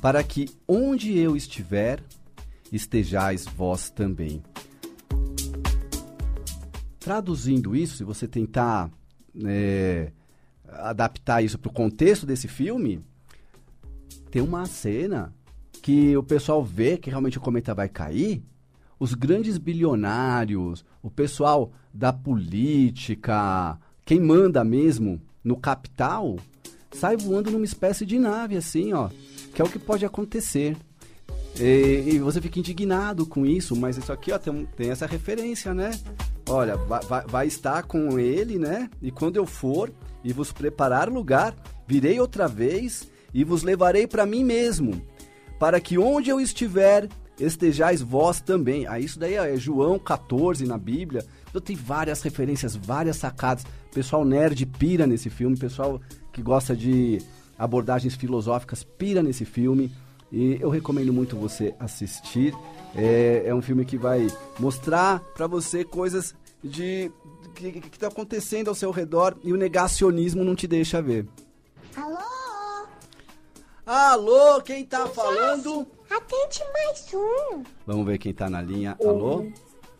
para 0.00 0.24
que 0.24 0.50
onde 0.66 1.16
eu 1.16 1.36
estiver, 1.36 2.02
estejais 2.72 3.44
vós 3.44 3.88
também. 3.88 4.42
Traduzindo 6.98 7.76
isso, 7.76 7.98
se 7.98 8.04
você 8.04 8.26
tentar 8.26 8.90
é, 9.46 10.10
adaptar 10.74 11.42
isso 11.42 11.58
para 11.58 11.70
o 11.70 11.72
contexto 11.72 12.26
desse 12.26 12.48
filme, 12.48 13.00
tem 14.30 14.42
uma 14.42 14.66
cena 14.66 15.32
que 15.82 16.16
o 16.16 16.22
pessoal 16.22 16.64
vê 16.64 16.96
que 16.96 17.10
realmente 17.10 17.38
o 17.38 17.40
cometa 17.40 17.74
vai 17.74 17.88
cair 17.88 18.42
os 19.02 19.14
grandes 19.14 19.58
bilionários, 19.58 20.84
o 21.02 21.10
pessoal 21.10 21.72
da 21.92 22.12
política, 22.12 23.76
quem 24.04 24.20
manda 24.20 24.62
mesmo 24.62 25.20
no 25.42 25.56
capital, 25.56 26.36
sai 26.92 27.16
voando 27.16 27.50
numa 27.50 27.64
espécie 27.64 28.06
de 28.06 28.16
nave 28.16 28.56
assim, 28.56 28.92
ó, 28.92 29.10
que 29.52 29.60
é 29.60 29.64
o 29.64 29.68
que 29.68 29.78
pode 29.80 30.04
acontecer. 30.04 30.76
E, 31.58 32.10
e 32.12 32.18
você 32.20 32.40
fica 32.40 32.60
indignado 32.60 33.26
com 33.26 33.44
isso, 33.44 33.74
mas 33.74 33.96
isso 33.96 34.12
aqui 34.12 34.30
ó, 34.30 34.38
tem, 34.38 34.66
tem 34.76 34.90
essa 34.90 35.04
referência, 35.04 35.74
né? 35.74 35.90
Olha, 36.48 36.76
vai, 36.76 37.00
vai, 37.02 37.26
vai 37.26 37.46
estar 37.48 37.82
com 37.82 38.20
ele, 38.20 38.56
né? 38.56 38.88
E 39.02 39.10
quando 39.10 39.34
eu 39.34 39.46
for 39.46 39.92
e 40.24 40.32
vos 40.32 40.52
preparar 40.52 41.08
lugar, 41.08 41.54
virei 41.86 42.20
outra 42.20 42.46
vez 42.46 43.08
e 43.34 43.44
vos 43.44 43.62
levarei 43.62 44.06
para 44.06 44.26
mim 44.26 44.44
mesmo, 44.44 45.02
para 45.58 45.80
que 45.80 45.98
onde 45.98 46.30
eu 46.30 46.40
estiver, 46.40 47.08
estejais 47.38 48.00
vós 48.00 48.40
também. 48.40 48.86
Ah, 48.86 49.00
isso 49.00 49.18
daí 49.18 49.34
é 49.34 49.56
João 49.56 49.98
14 49.98 50.64
na 50.66 50.78
Bíblia. 50.78 51.24
Então 51.48 51.60
tem 51.60 51.76
várias 51.76 52.22
referências, 52.22 52.76
várias 52.76 53.16
sacadas. 53.16 53.64
Pessoal 53.92 54.24
nerd 54.24 54.64
pira 54.66 55.06
nesse 55.06 55.30
filme, 55.30 55.56
pessoal 55.56 56.00
que 56.32 56.42
gosta 56.42 56.74
de 56.74 57.18
abordagens 57.58 58.14
filosóficas 58.14 58.82
pira 58.82 59.22
nesse 59.22 59.44
filme. 59.44 59.92
E 60.30 60.56
eu 60.60 60.70
recomendo 60.70 61.12
muito 61.12 61.36
você 61.36 61.74
assistir. 61.78 62.54
É, 62.94 63.44
é 63.46 63.54
um 63.54 63.62
filme 63.62 63.84
que 63.84 63.98
vai 63.98 64.26
mostrar 64.58 65.20
para 65.34 65.46
você 65.46 65.84
coisas 65.84 66.34
de 66.64 67.10
que 67.54 67.78
está 67.92 68.08
acontecendo 68.08 68.68
ao 68.68 68.74
seu 68.74 68.90
redor 68.90 69.36
e 69.42 69.52
o 69.52 69.56
negacionismo 69.56 70.42
não 70.44 70.54
te 70.54 70.66
deixa 70.66 71.00
ver. 71.00 71.26
Alô? 71.96 72.18
Alô, 73.84 74.60
quem 74.62 74.84
tá 74.84 75.06
falando? 75.06 75.86
Atende 76.10 76.60
mais 76.72 77.14
um. 77.14 77.62
Vamos 77.86 78.06
ver 78.06 78.18
quem 78.18 78.32
tá 78.32 78.48
na 78.48 78.60
linha. 78.62 78.96
Alô? 79.02 79.46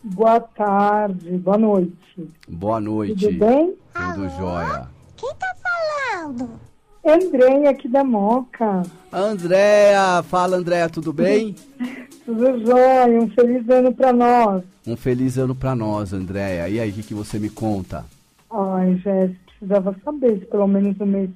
Boa 0.03 0.39
tarde, 0.39 1.31
boa 1.37 1.57
noite. 1.57 2.29
Boa 2.47 2.79
noite. 2.79 3.27
Tudo 3.27 3.37
bem? 3.45 3.77
Tudo 3.93 4.25
Alô? 4.25 4.29
jóia. 4.29 4.89
Quem 5.15 5.33
tá 5.35 5.55
falando? 5.63 6.59
Andréia 7.05 7.69
aqui 7.69 7.87
da 7.87 8.03
Moca. 8.03 8.83
Andréa, 9.11 10.23
fala 10.23 10.57
Andréa, 10.57 10.89
tudo 10.89 11.11
bem? 11.11 11.55
Tudo 12.25 12.65
jóia, 12.65 13.19
um 13.19 13.29
feliz 13.29 13.67
ano 13.69 13.93
pra 13.93 14.13
nós. 14.13 14.63
Um 14.87 14.95
feliz 14.95 15.37
ano 15.37 15.53
pra 15.53 15.75
nós, 15.75 16.13
Andréa. 16.13 16.69
E 16.69 16.79
aí, 16.79 16.89
o 16.89 16.93
que, 16.93 17.03
que 17.03 17.13
você 17.13 17.37
me 17.37 17.49
conta? 17.49 18.05
Ai, 18.49 18.95
Jéssica, 18.95 19.39
precisava 19.45 19.95
saber 20.03 20.39
se 20.39 20.45
pelo 20.45 20.67
menos 20.67 20.97
no 20.97 21.05
mês 21.05 21.29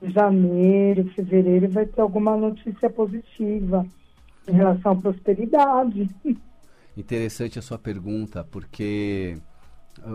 de 0.00 0.10
janeiro, 0.12 1.10
fevereiro, 1.14 1.68
vai 1.68 1.86
ter 1.86 2.00
alguma 2.00 2.36
notícia 2.36 2.88
positiva 2.88 3.84
em 4.46 4.52
relação 4.52 4.92
à 4.92 4.96
prosperidade. 4.96 6.08
Interessante 6.96 7.58
a 7.58 7.62
sua 7.62 7.78
pergunta, 7.78 8.44
porque 8.44 9.36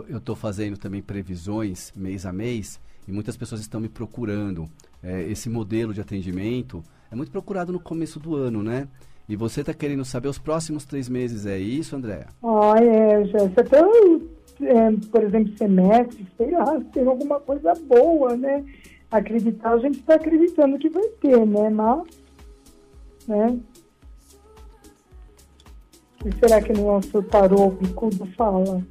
eu 0.08 0.18
estou 0.18 0.36
fazendo 0.36 0.78
também 0.78 1.02
previsões 1.02 1.92
mês 1.96 2.26
a 2.26 2.32
mês 2.32 2.80
e 3.08 3.12
muitas 3.12 3.36
pessoas 3.36 3.60
estão 3.62 3.82
me 3.82 3.90
procurando. 3.90 4.70
É, 5.02 5.24
esse 5.24 5.50
modelo 5.50 5.94
de 5.94 6.00
atendimento 6.00 6.82
é 7.12 7.16
muito 7.16 7.32
procurado 7.32 7.74
no 7.74 7.80
começo 7.80 8.20
do 8.20 8.36
ano, 8.36 8.64
né? 8.64 8.88
E 9.28 9.36
você 9.36 9.62
está 9.62 9.74
querendo 9.74 10.04
saber 10.04 10.28
os 10.28 10.38
próximos 10.38 10.86
três 10.86 11.08
meses, 11.08 11.46
é 11.46 11.58
isso, 11.58 11.96
Andréa? 11.96 12.28
Ah, 12.44 12.76
é, 12.78 13.24
Jéssica, 13.26 13.62
até, 13.62 13.80
é, 13.80 14.92
por 15.12 15.24
exemplo, 15.24 15.58
semestre, 15.58 16.28
sei 16.38 16.52
lá, 16.52 16.78
se 16.78 16.86
tem 16.86 17.08
alguma 17.08 17.40
coisa 17.40 17.74
boa, 17.88 18.36
né? 18.36 18.66
Acreditar, 19.10 19.74
a 19.74 19.78
gente 19.78 20.00
está 20.00 20.16
acreditando 20.16 20.78
que 20.78 20.90
vai 20.90 21.08
ter, 21.22 21.46
né? 21.46 21.70
Mas, 21.70 22.04
né? 23.28 23.60
O 26.20 26.30
que 26.30 26.40
será 26.40 26.62
que 26.62 26.74
no 26.74 26.86
nosso 26.88 27.24
tarô 27.24 27.70
bicudo 27.70 28.26
fala? 28.38 28.86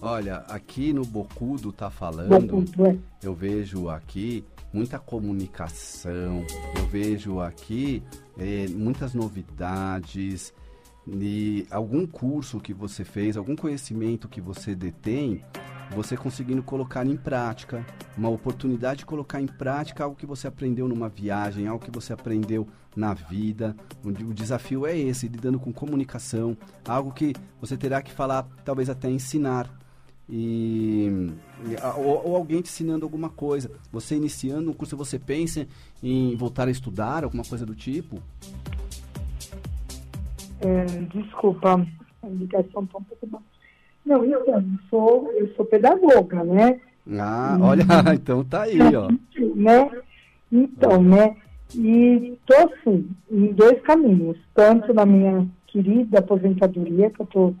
Olha, 0.00 0.38
aqui 0.48 0.92
no 0.92 1.04
Bocudo 1.04 1.72
tá 1.72 1.88
falando, 1.88 2.28
Bocudo, 2.28 2.86
é. 2.86 2.96
eu 3.22 3.32
vejo 3.32 3.88
aqui 3.88 4.44
muita 4.72 4.98
comunicação, 4.98 6.44
eu 6.76 6.86
vejo 6.86 7.40
aqui 7.40 8.02
eh, 8.38 8.66
muitas 8.68 9.14
novidades, 9.14 10.52
e 11.06 11.66
algum 11.70 12.06
curso 12.06 12.60
que 12.60 12.72
você 12.72 13.04
fez, 13.04 13.36
algum 13.36 13.56
conhecimento 13.56 14.28
que 14.28 14.40
você 14.40 14.74
detém, 14.74 15.44
você 15.94 16.16
conseguindo 16.16 16.62
colocar 16.62 17.04
em 17.06 17.16
prática, 17.16 17.84
uma 18.16 18.28
oportunidade 18.28 19.00
de 19.00 19.06
colocar 19.06 19.40
em 19.40 19.46
prática 19.46 20.04
algo 20.04 20.16
que 20.16 20.24
você 20.24 20.46
aprendeu 20.46 20.86
numa 20.88 21.08
viagem, 21.08 21.66
algo 21.66 21.84
que 21.84 21.90
você 21.90 22.12
aprendeu 22.12 22.68
na 22.94 23.14
vida. 23.14 23.76
O 24.04 24.32
desafio 24.32 24.86
é 24.86 24.96
esse, 24.96 25.28
lidando 25.28 25.58
com 25.58 25.72
comunicação, 25.72 26.56
algo 26.86 27.12
que 27.12 27.34
você 27.60 27.76
terá 27.76 28.00
que 28.00 28.12
falar, 28.12 28.44
talvez 28.64 28.88
até 28.88 29.10
ensinar. 29.10 29.81
E, 30.34 31.30
ou, 31.98 32.30
ou, 32.30 32.36
alguém 32.36 32.62
te 32.62 32.70
ensinando 32.70 33.04
alguma 33.04 33.28
coisa. 33.28 33.70
Você 33.92 34.16
iniciando 34.16 34.70
um 34.70 34.72
curso, 34.72 34.96
você 34.96 35.18
pensa 35.18 35.66
em 36.02 36.34
voltar 36.36 36.68
a 36.68 36.70
estudar, 36.70 37.22
alguma 37.22 37.44
coisa 37.44 37.66
do 37.66 37.74
tipo? 37.74 38.18
É, 40.62 40.84
desculpa, 41.14 41.86
a 42.22 42.28
ligação 42.28 42.82
está 42.82 42.98
um 42.98 43.04
pouco 43.04 43.26
baixa. 43.26 43.44
Não, 44.06 44.24
eu, 44.24 44.42
eu, 44.46 44.64
sou, 44.88 45.30
eu 45.32 45.54
sou 45.54 45.66
pedagoga, 45.66 46.42
né? 46.44 46.80
Ah, 47.18 47.58
olha, 47.60 47.84
então 48.14 48.42
tá 48.42 48.62
aí, 48.62 48.78
ó. 48.96 49.10
Né? 49.54 49.90
Então, 50.50 51.02
né? 51.02 51.36
E 51.74 52.38
tô 52.46 52.54
assim, 52.54 53.06
em 53.30 53.52
dois 53.52 53.82
caminhos, 53.82 54.38
tanto 54.54 54.94
na 54.94 55.04
minha 55.04 55.46
querida 55.66 56.20
aposentadoria 56.20 57.10
que 57.10 57.20
eu 57.20 57.24
estou 57.24 57.54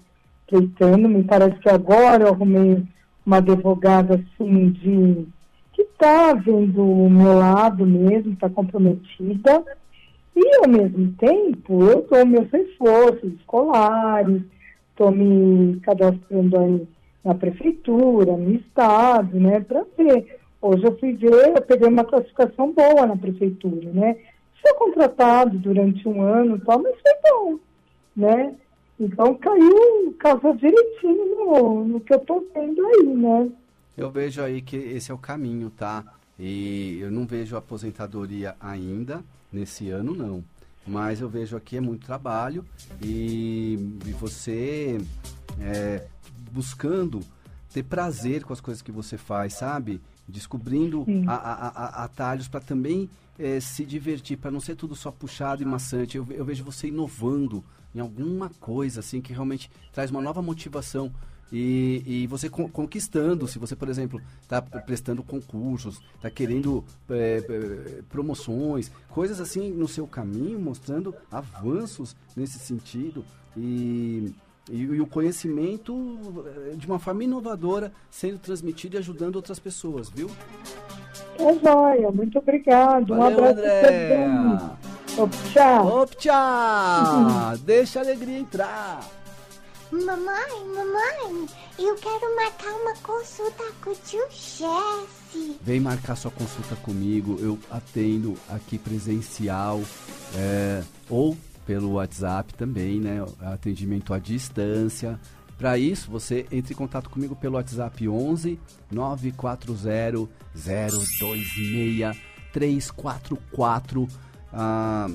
pleitando. 0.52 1.08
Me 1.08 1.24
parece 1.24 1.58
que 1.58 1.68
agora 1.70 2.24
eu 2.24 2.28
arrumei 2.28 2.82
uma 3.24 3.38
advogada 3.38 4.14
assim 4.16 4.70
de 4.70 5.26
que 5.72 5.82
está 5.82 6.34
vendo 6.34 6.84
o 6.84 7.08
meu 7.08 7.38
lado 7.38 7.86
mesmo, 7.86 8.34
está 8.34 8.50
comprometida. 8.50 9.64
E 10.36 10.56
ao 10.56 10.68
mesmo 10.68 11.12
tempo 11.14 11.82
eu 11.84 12.06
dou 12.08 12.26
meus 12.26 12.50
reforços 12.50 13.32
escolares, 13.34 14.42
estou 14.90 15.10
me 15.10 15.80
cadastrando 15.80 16.58
aí 16.58 16.88
na 17.24 17.34
prefeitura, 17.34 18.36
no 18.36 18.54
estado, 18.54 19.38
né, 19.38 19.60
para 19.60 19.84
ver. 19.96 20.38
Hoje 20.60 20.84
eu 20.84 20.98
fui 20.98 21.12
ver, 21.14 21.54
eu 21.56 21.62
peguei 21.62 21.88
uma 21.88 22.04
classificação 22.04 22.72
boa 22.72 23.06
na 23.06 23.16
prefeitura, 23.16 23.90
né? 23.92 24.16
Fui 24.60 24.72
contratado 24.74 25.58
durante 25.58 26.08
um 26.08 26.22
ano 26.22 26.56
e 26.56 26.60
tal, 26.60 26.80
mas 26.80 26.94
foi 27.00 27.30
bom, 27.30 27.58
né? 28.16 28.54
Então 28.98 29.34
caiu, 29.34 30.14
casou 30.18 30.54
direitinho 30.56 31.36
no, 31.36 31.84
no 31.84 32.00
que 32.00 32.14
eu 32.14 32.20
tô 32.20 32.44
vendo 32.54 32.86
aí, 32.86 33.06
né? 33.06 33.50
Eu 33.96 34.10
vejo 34.10 34.42
aí 34.42 34.62
que 34.62 34.76
esse 34.76 35.10
é 35.10 35.14
o 35.14 35.18
caminho, 35.18 35.70
tá? 35.70 36.04
E 36.38 36.98
eu 37.00 37.10
não 37.10 37.26
vejo 37.26 37.56
aposentadoria 37.56 38.56
ainda, 38.60 39.22
nesse 39.52 39.90
ano 39.90 40.14
não. 40.14 40.44
Mas 40.86 41.20
eu 41.20 41.28
vejo 41.28 41.56
aqui 41.56 41.76
é 41.76 41.80
muito 41.80 42.06
trabalho 42.06 42.64
e, 43.00 43.74
e 44.06 44.10
você 44.12 44.98
é, 45.60 46.06
buscando 46.50 47.20
ter 47.72 47.82
prazer 47.82 48.44
com 48.44 48.52
as 48.52 48.60
coisas 48.60 48.82
que 48.82 48.90
você 48.90 49.16
faz, 49.16 49.54
sabe? 49.54 50.00
Descobrindo 50.26 51.06
a, 51.26 51.34
a, 51.34 51.68
a, 51.68 52.04
atalhos 52.04 52.48
para 52.48 52.60
também 52.60 53.08
é, 53.38 53.60
se 53.60 53.84
divertir, 53.84 54.36
para 54.36 54.50
não 54.50 54.60
ser 54.60 54.74
tudo 54.76 54.94
só 54.94 55.10
puxado 55.10 55.62
e 55.62 55.66
maçante. 55.66 56.16
Eu, 56.16 56.26
eu 56.30 56.44
vejo 56.44 56.64
você 56.64 56.88
inovando 56.88 57.64
em 57.94 58.00
alguma 58.00 58.50
coisa, 58.60 59.00
assim, 59.00 59.20
que 59.20 59.32
realmente 59.32 59.70
traz 59.92 60.10
uma 60.10 60.20
nova 60.20 60.42
motivação. 60.42 61.12
E, 61.52 62.02
e 62.06 62.26
você 62.26 62.48
con 62.48 62.66
conquistando, 62.66 63.46
se 63.46 63.58
você, 63.58 63.76
por 63.76 63.88
exemplo, 63.88 64.20
está 64.40 64.62
prestando 64.62 65.22
concursos, 65.22 66.00
está 66.16 66.30
querendo 66.30 66.82
é, 67.10 67.44
é, 67.46 68.02
promoções, 68.08 68.90
coisas 69.10 69.38
assim 69.38 69.70
no 69.70 69.86
seu 69.86 70.06
caminho, 70.06 70.58
mostrando 70.58 71.14
avanços 71.30 72.16
nesse 72.34 72.58
sentido. 72.58 73.22
E 73.54 74.32
e, 74.70 74.82
e, 74.82 75.00
o 75.00 75.06
conhecimento 75.06 76.18
eh, 76.70 76.76
de 76.76 76.86
uma 76.86 76.98
forma 76.98 77.24
inovadora 77.24 77.92
sendo 78.10 78.38
transmitido 78.38 78.96
e 78.96 78.98
ajudando 78.98 79.36
outras 79.36 79.58
pessoas, 79.58 80.08
viu? 80.08 80.30
É 81.38 81.58
jóia, 81.58 82.10
muito 82.12 82.38
obrigado. 82.38 83.08
Valeu, 83.08 83.40
um 83.40 83.50
abraço. 83.50 84.91
Optcha. 85.16 85.82
Optcha. 85.82 87.56
Deixa 87.64 87.98
a 87.98 88.02
alegria 88.02 88.38
entrar. 88.38 89.00
Mamãe, 89.90 90.64
mamãe, 90.74 91.46
eu 91.78 91.94
quero 91.96 92.34
marcar 92.34 92.72
uma 92.72 92.94
consulta 93.02 93.62
com 93.84 93.90
o 93.90 93.94
tio 93.94 94.24
Jesse. 94.30 95.58
Vem 95.60 95.80
marcar 95.80 96.16
sua 96.16 96.30
consulta 96.30 96.74
comigo, 96.76 97.36
eu 97.40 97.58
atendo 97.70 98.34
aqui 98.48 98.78
presencial 98.78 99.82
é, 100.34 100.82
ou 101.10 101.36
pelo 101.66 101.92
WhatsApp 101.92 102.54
também, 102.54 102.98
né? 102.98 103.22
Atendimento 103.40 104.14
à 104.14 104.18
distância. 104.18 105.20
Para 105.58 105.76
isso, 105.76 106.10
você 106.10 106.46
entre 106.50 106.72
em 106.72 106.76
contato 106.76 107.10
comigo 107.10 107.36
pelo 107.36 107.56
WhatsApp 107.56 108.08
11 108.08 108.58
940 108.90 110.26
026 110.54 112.16
344. 112.50 114.08
Ah, 114.52 115.08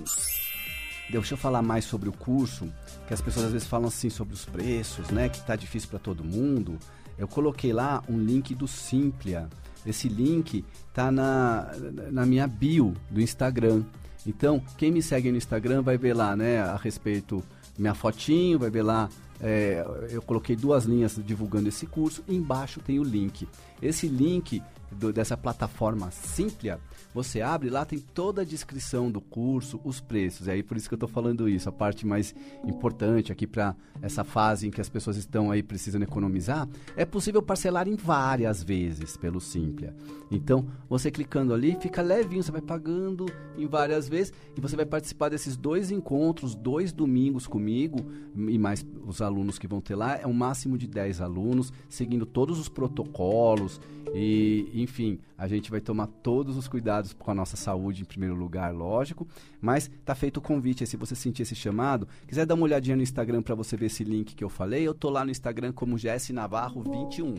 deixa 1.09 1.33
eu 1.33 1.37
falar 1.37 1.61
mais 1.61 1.85
sobre 1.85 2.09
o 2.09 2.13
curso, 2.13 2.71
que 3.07 3.13
as 3.13 3.21
pessoas 3.21 3.45
às 3.45 3.51
vezes 3.51 3.67
falam 3.67 3.87
assim 3.87 4.09
sobre 4.09 4.33
os 4.33 4.45
preços, 4.45 5.09
né? 5.09 5.29
Que 5.29 5.41
tá 5.41 5.55
difícil 5.55 5.89
para 5.89 5.99
todo 5.99 6.23
mundo. 6.23 6.77
Eu 7.17 7.27
coloquei 7.27 7.73
lá 7.73 8.03
um 8.07 8.17
link 8.17 8.53
do 8.53 8.67
Simplia. 8.67 9.47
Esse 9.85 10.09
link 10.09 10.65
tá 10.93 11.11
na, 11.11 11.71
na 12.11 12.25
minha 12.25 12.47
bio 12.47 12.93
do 13.09 13.21
Instagram. 13.21 13.83
Então, 14.25 14.61
quem 14.77 14.91
me 14.91 15.01
segue 15.01 15.31
no 15.31 15.37
Instagram 15.37 15.81
vai 15.81 15.97
ver 15.97 16.13
lá, 16.13 16.35
né, 16.35 16.59
a 16.59 16.75
respeito 16.75 17.41
minha 17.77 17.93
fotinho, 17.93 18.59
vai 18.59 18.69
ver 18.69 18.83
lá. 18.83 19.09
É, 19.39 19.85
eu 20.09 20.21
coloquei 20.21 20.55
duas 20.55 20.85
linhas 20.85 21.19
divulgando 21.23 21.69
esse 21.69 21.85
curso. 21.85 22.23
embaixo 22.27 22.81
tem 22.81 22.99
o 22.99 23.03
link. 23.03 23.47
Esse 23.81 24.07
link 24.07 24.61
do, 24.91 25.11
dessa 25.11 25.37
plataforma 25.37 26.11
Simplia 26.11 26.79
você 27.17 27.41
abre 27.41 27.69
lá, 27.69 27.83
tem 27.83 27.97
toda 27.97 28.43
a 28.43 28.45
descrição 28.45 29.09
do 29.09 29.19
curso, 29.19 29.81
os 29.83 29.99
preços. 29.99 30.45
E 30.45 30.51
aí 30.51 30.61
por 30.61 30.77
isso 30.77 30.87
que 30.87 30.93
eu 30.93 30.97
estou 30.97 31.09
falando 31.09 31.49
isso, 31.49 31.67
a 31.67 31.71
parte 31.71 32.05
mais 32.05 32.35
importante 32.63 33.31
aqui 33.31 33.47
para 33.47 33.75
essa 34.03 34.23
fase 34.23 34.67
em 34.67 34.71
que 34.71 34.79
as 34.79 34.87
pessoas 34.87 35.17
estão 35.17 35.49
aí 35.49 35.63
precisando 35.63 36.03
economizar, 36.03 36.69
é 36.95 37.05
possível 37.05 37.41
parcelar 37.41 37.87
em 37.87 37.95
várias 37.95 38.61
vezes 38.61 39.17
pelo 39.17 39.41
Simplia. 39.41 39.95
Então, 40.29 40.67
você 40.87 41.09
clicando 41.09 41.55
ali, 41.55 41.75
fica 41.81 42.03
levinho, 42.03 42.43
você 42.43 42.51
vai 42.51 42.61
pagando 42.61 43.25
em 43.57 43.65
várias 43.65 44.07
vezes 44.07 44.31
e 44.55 44.61
você 44.61 44.75
vai 44.75 44.85
participar 44.85 45.29
desses 45.29 45.57
dois 45.57 45.89
encontros, 45.89 46.53
dois 46.53 46.93
domingos 46.93 47.47
comigo 47.47 48.05
e 48.35 48.59
mais 48.59 48.85
os 49.07 49.23
alunos 49.23 49.57
que 49.57 49.67
vão 49.67 49.81
ter 49.81 49.95
lá, 49.95 50.17
é 50.17 50.27
um 50.27 50.33
máximo 50.33 50.77
de 50.77 50.85
10 50.85 51.21
alunos, 51.21 51.73
seguindo 51.89 52.25
todos 52.25 52.59
os 52.59 52.69
protocolos 52.69 53.81
e, 54.13 54.69
enfim, 54.81 55.19
a 55.37 55.47
gente 55.47 55.71
vai 55.71 55.79
tomar 55.79 56.07
todos 56.07 56.57
os 56.57 56.67
cuidados 56.67 57.13
com 57.13 57.31
a 57.31 57.33
nossa 57.33 57.55
saúde 57.55 58.01
em 58.01 58.05
primeiro 58.05 58.35
lugar, 58.35 58.73
lógico. 58.73 59.27
Mas 59.61 59.89
tá 60.03 60.13
feito 60.13 60.37
o 60.37 60.41
convite. 60.41 60.85
se 60.85 60.97
você 60.97 61.15
sentir 61.15 61.43
esse 61.43 61.55
chamado, 61.55 62.07
quiser 62.27 62.45
dar 62.45 62.55
uma 62.55 62.63
olhadinha 62.63 62.95
no 62.95 63.03
Instagram 63.03 63.41
para 63.41 63.55
você 63.55 63.75
ver 63.77 63.87
esse 63.87 64.03
link 64.03 64.35
que 64.35 64.43
eu 64.43 64.49
falei, 64.49 64.87
eu 64.87 64.93
tô 64.93 65.09
lá 65.09 65.23
no 65.23 65.31
Instagram 65.31 65.71
como 65.71 65.97
GS 65.97 66.29
Navarro 66.31 66.83
21. 66.83 67.35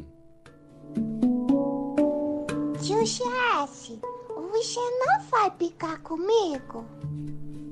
Tio 2.80 3.04
Jesse, 3.04 4.00
você 4.50 4.80
não 4.80 5.20
vai 5.30 5.50
picar 5.50 6.00
comigo? 6.00 6.84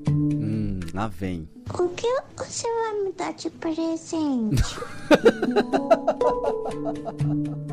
Hum, 0.09 0.79
lá 0.93 1.07
vem. 1.07 1.49
O 1.77 1.89
que 1.89 2.07
você 2.37 2.67
vai 2.67 3.03
me 3.03 3.11
dar 3.13 3.33
de 3.33 3.49
presente? 3.49 4.61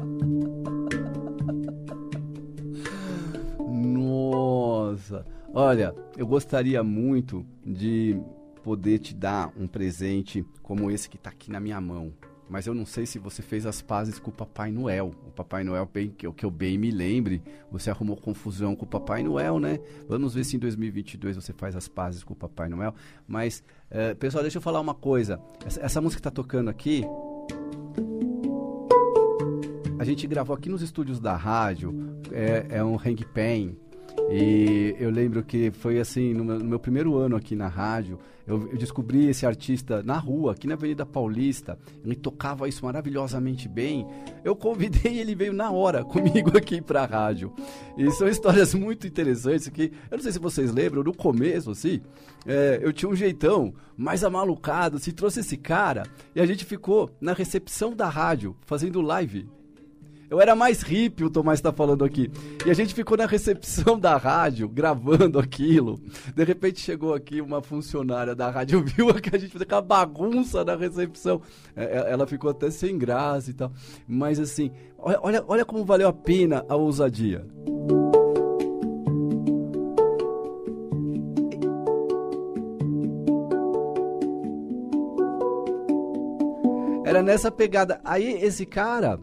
Olha, 5.57 5.95
eu 6.17 6.27
gostaria 6.27 6.83
muito 6.83 7.47
de 7.65 8.21
poder 8.65 8.99
te 8.99 9.15
dar 9.15 9.53
um 9.57 9.69
presente 9.69 10.45
como 10.65 10.91
esse 10.91 11.09
que 11.09 11.17
está 11.17 11.31
aqui 11.31 11.49
na 11.49 11.61
minha 11.61 11.81
mão. 11.81 12.13
Mas 12.51 12.67
eu 12.67 12.75
não 12.75 12.85
sei 12.85 13.07
se 13.07 13.21
você 13.21 13.41
fez 13.41 13.65
as 13.65 13.81
pazes 13.81 14.19
com 14.19 14.31
o 14.31 14.35
Papai 14.35 14.73
Noel. 14.73 15.13
O 15.25 15.31
Papai 15.31 15.63
Noel, 15.63 15.87
bem, 15.87 16.11
que, 16.11 16.31
que 16.33 16.45
eu 16.45 16.51
bem 16.51 16.77
me 16.77 16.91
lembre, 16.91 17.41
você 17.71 17.89
arrumou 17.89 18.17
confusão 18.17 18.75
com 18.75 18.85
o 18.85 18.89
Papai 18.89 19.23
Noel, 19.23 19.61
né? 19.61 19.79
Vamos 20.09 20.35
ver 20.35 20.43
se 20.43 20.57
em 20.57 20.59
2022 20.59 21.37
você 21.37 21.53
faz 21.53 21.77
as 21.77 21.87
pazes 21.87 22.25
com 22.25 22.33
o 22.33 22.37
Papai 22.37 22.69
Noel. 22.69 22.93
Mas, 23.25 23.63
uh, 23.93 24.17
pessoal, 24.17 24.43
deixa 24.43 24.59
eu 24.59 24.63
falar 24.63 24.81
uma 24.81 24.95
coisa. 24.95 25.41
Essa, 25.65 25.81
essa 25.83 26.01
música 26.01 26.21
que 26.21 26.29
está 26.29 26.33
tocando 26.33 26.69
aqui, 26.69 27.05
a 30.01 30.05
gente 30.05 30.27
gravou 30.27 30.57
aqui 30.57 30.69
nos 30.69 30.83
estúdios 30.83 31.21
da 31.21 31.37
rádio. 31.37 31.95
É, 32.33 32.79
é 32.79 32.85
um 32.85 32.97
hang 32.97 33.25
pen 33.33 33.77
e 34.31 34.97
eu 34.99 35.11
lembro 35.11 35.43
que 35.43 35.71
foi 35.71 35.99
assim, 35.99 36.33
no 36.33 36.45
meu, 36.45 36.59
no 36.59 36.65
meu 36.65 36.79
primeiro 36.79 37.17
ano 37.17 37.37
aqui 37.37 37.55
na 37.55 37.69
rádio, 37.69 38.19
eu, 38.47 38.69
eu, 38.71 38.77
descobri 38.77 39.29
esse 39.29 39.47
artista 39.47 40.03
na 40.03 40.19
rua, 40.19 40.53
aqui 40.53 40.67
na 40.67 40.75
Avenida 40.75 41.07
Paulista. 41.07 41.79
Ele 42.05 42.15
tocava 42.15 42.69
isso 42.69 42.85
maravilhosamente 42.85 43.69
bem. 43.69 44.07
Eu 44.45 44.55
convidei 44.55 45.19
ele 45.19 45.35
veio 45.35 45.53
na 45.53 45.71
hora 45.71 46.05
comigo 46.05 46.57
aqui 46.57 46.81
para 46.81 47.03
a 47.03 47.07
rádio. 47.07 47.53
E 47.97 48.11
são 48.13 48.29
histórias 48.29 48.75
muito 48.75 49.07
interessantes 49.07 49.69
que 49.69 49.93
eu 50.11 50.17
não 50.17 50.23
sei 50.23 50.33
se 50.33 50.39
vocês 50.39 50.73
lembram, 50.73 51.03
no 51.03 51.15
começo, 51.15 51.71
assim, 51.71 52.01
é, 52.47 52.81
eu 52.83 52.93
tinha 52.93 53.11
um 53.11 53.17
jeitão 53.17 53.75
mais 53.97 54.23
amalucado, 54.25 54.99
se 54.99 55.13
trouxe 55.13 55.41
esse 55.41 55.57
cara 55.57 56.05
e 56.35 56.41
a 56.41 56.47
gente 56.47 56.65
ficou 56.65 57.11
na 57.21 57.33
recepção 57.33 57.95
da 57.95 58.09
rádio 58.09 58.57
fazendo 58.67 59.01
live. 59.01 59.49
Eu 60.35 60.41
era 60.41 60.57
mais 60.57 60.83
hippie, 60.83 61.23
o 61.23 61.31
Tomás 61.31 61.61
está 61.61 61.73
falando 61.73 62.05
aqui. 62.05 62.29
E 62.67 62.69
a 62.69 62.75
gente 62.75 62.93
ficou 62.93 63.17
na 63.17 63.25
recepção 63.25 63.97
da 63.97 64.17
rádio, 64.17 64.69
gravando 64.69 65.39
aquilo. 65.39 66.01
De 66.35 66.43
repente 66.43 66.81
chegou 66.81 67.15
aqui 67.15 67.41
uma 67.41 67.63
funcionária 67.63 68.35
da 68.35 68.51
rádio, 68.51 68.83
viu 68.85 69.15
que 69.15 69.29
a 69.33 69.39
gente 69.39 69.53
fez 69.53 69.63
aquela 69.63 69.81
bagunça 69.81 70.65
na 70.65 70.75
recepção. 70.75 71.41
É, 71.77 71.85
é, 71.85 72.11
ela 72.11 72.27
ficou 72.27 72.51
até 72.51 72.69
sem 72.69 72.99
graça 72.99 73.49
e 73.49 73.55
tal. 73.55 73.71
Mas 74.09 74.41
assim, 74.41 74.73
olha, 74.99 75.45
olha 75.47 75.65
como 75.65 75.85
valeu 75.85 76.09
a 76.09 76.13
pena 76.13 76.67
a 76.69 76.75
ousadia. 76.75 77.47
Era 87.05 87.23
nessa 87.23 87.53
pegada. 87.53 88.01
Aí 88.03 88.33
esse 88.43 88.67
cara 88.67 89.21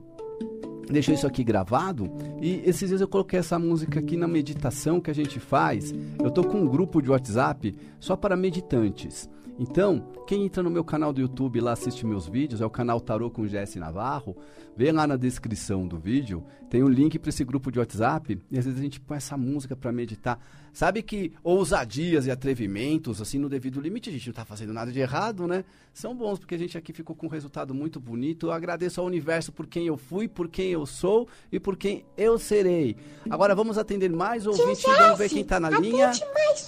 deixou 0.91 1.13
isso 1.13 1.27
aqui 1.27 1.43
gravado 1.43 2.11
e 2.41 2.61
esses 2.65 2.89
dias 2.89 3.01
eu 3.01 3.07
coloquei 3.07 3.39
essa 3.39 3.57
música 3.57 3.99
aqui 3.99 4.17
na 4.17 4.27
meditação 4.27 4.99
que 4.99 5.09
a 5.09 5.15
gente 5.15 5.39
faz. 5.39 5.93
Eu 6.23 6.31
tô 6.31 6.43
com 6.43 6.61
um 6.61 6.67
grupo 6.67 7.01
de 7.01 7.09
WhatsApp 7.09 7.75
só 7.99 8.15
para 8.15 8.35
meditantes. 8.35 9.29
Então, 9.59 10.07
quem 10.25 10.45
entra 10.45 10.63
no 10.63 10.71
meu 10.71 10.83
canal 10.83 11.13
do 11.13 11.21
YouTube 11.21 11.59
lá 11.59 11.73
assiste 11.73 12.05
meus 12.05 12.27
vídeos, 12.27 12.61
é 12.61 12.65
o 12.65 12.69
canal 12.69 12.99
Tarô 12.99 13.29
com 13.29 13.47
Jesse 13.47 13.77
Navarro. 13.77 14.35
Vê 14.75 14.91
lá 14.91 15.05
na 15.05 15.17
descrição 15.17 15.87
do 15.87 15.99
vídeo, 15.99 16.43
tem 16.69 16.81
um 16.81 16.87
link 16.87 17.19
para 17.19 17.29
esse 17.29 17.43
grupo 17.43 17.71
de 17.71 17.77
WhatsApp 17.77 18.39
e 18.49 18.57
às 18.57 18.65
vezes 18.65 18.79
a 18.79 18.83
gente 18.83 18.99
põe 18.99 19.17
essa 19.17 19.37
música 19.37 19.75
para 19.75 19.91
meditar. 19.91 20.39
Sabe 20.73 21.03
que 21.03 21.33
ousadias 21.43 22.25
e 22.25 22.31
atrevimentos, 22.31 23.21
assim, 23.21 23.37
no 23.37 23.49
devido 23.49 23.81
limite, 23.81 24.09
a 24.09 24.13
gente 24.13 24.27
não 24.27 24.31
está 24.31 24.45
fazendo 24.45 24.71
nada 24.71 24.91
de 24.91 24.99
errado, 24.99 25.45
né? 25.45 25.65
São 25.93 26.15
bons, 26.15 26.39
porque 26.39 26.55
a 26.55 26.57
gente 26.57 26.77
aqui 26.77 26.93
ficou 26.93 27.15
com 27.15 27.27
um 27.27 27.29
resultado 27.29 27.73
muito 27.73 27.99
bonito. 27.99 28.47
Eu 28.47 28.53
agradeço 28.53 29.01
ao 29.01 29.05
universo 29.05 29.51
por 29.51 29.67
quem 29.67 29.85
eu 29.85 29.97
fui, 29.97 30.29
por 30.29 30.47
quem 30.47 30.69
eu 30.71 30.80
sou 30.85 31.27
e 31.51 31.59
por 31.59 31.75
quem 31.77 32.05
eu 32.17 32.37
serei. 32.37 32.95
Agora 33.29 33.53
vamos 33.55 33.77
atender 33.77 34.09
mais 34.09 34.45
ouvintes, 34.45 34.83
vamos 34.83 35.17
ver 35.17 35.29
quem 35.29 35.41
está 35.41 35.59
na 35.59 35.69
linha. 35.69 36.11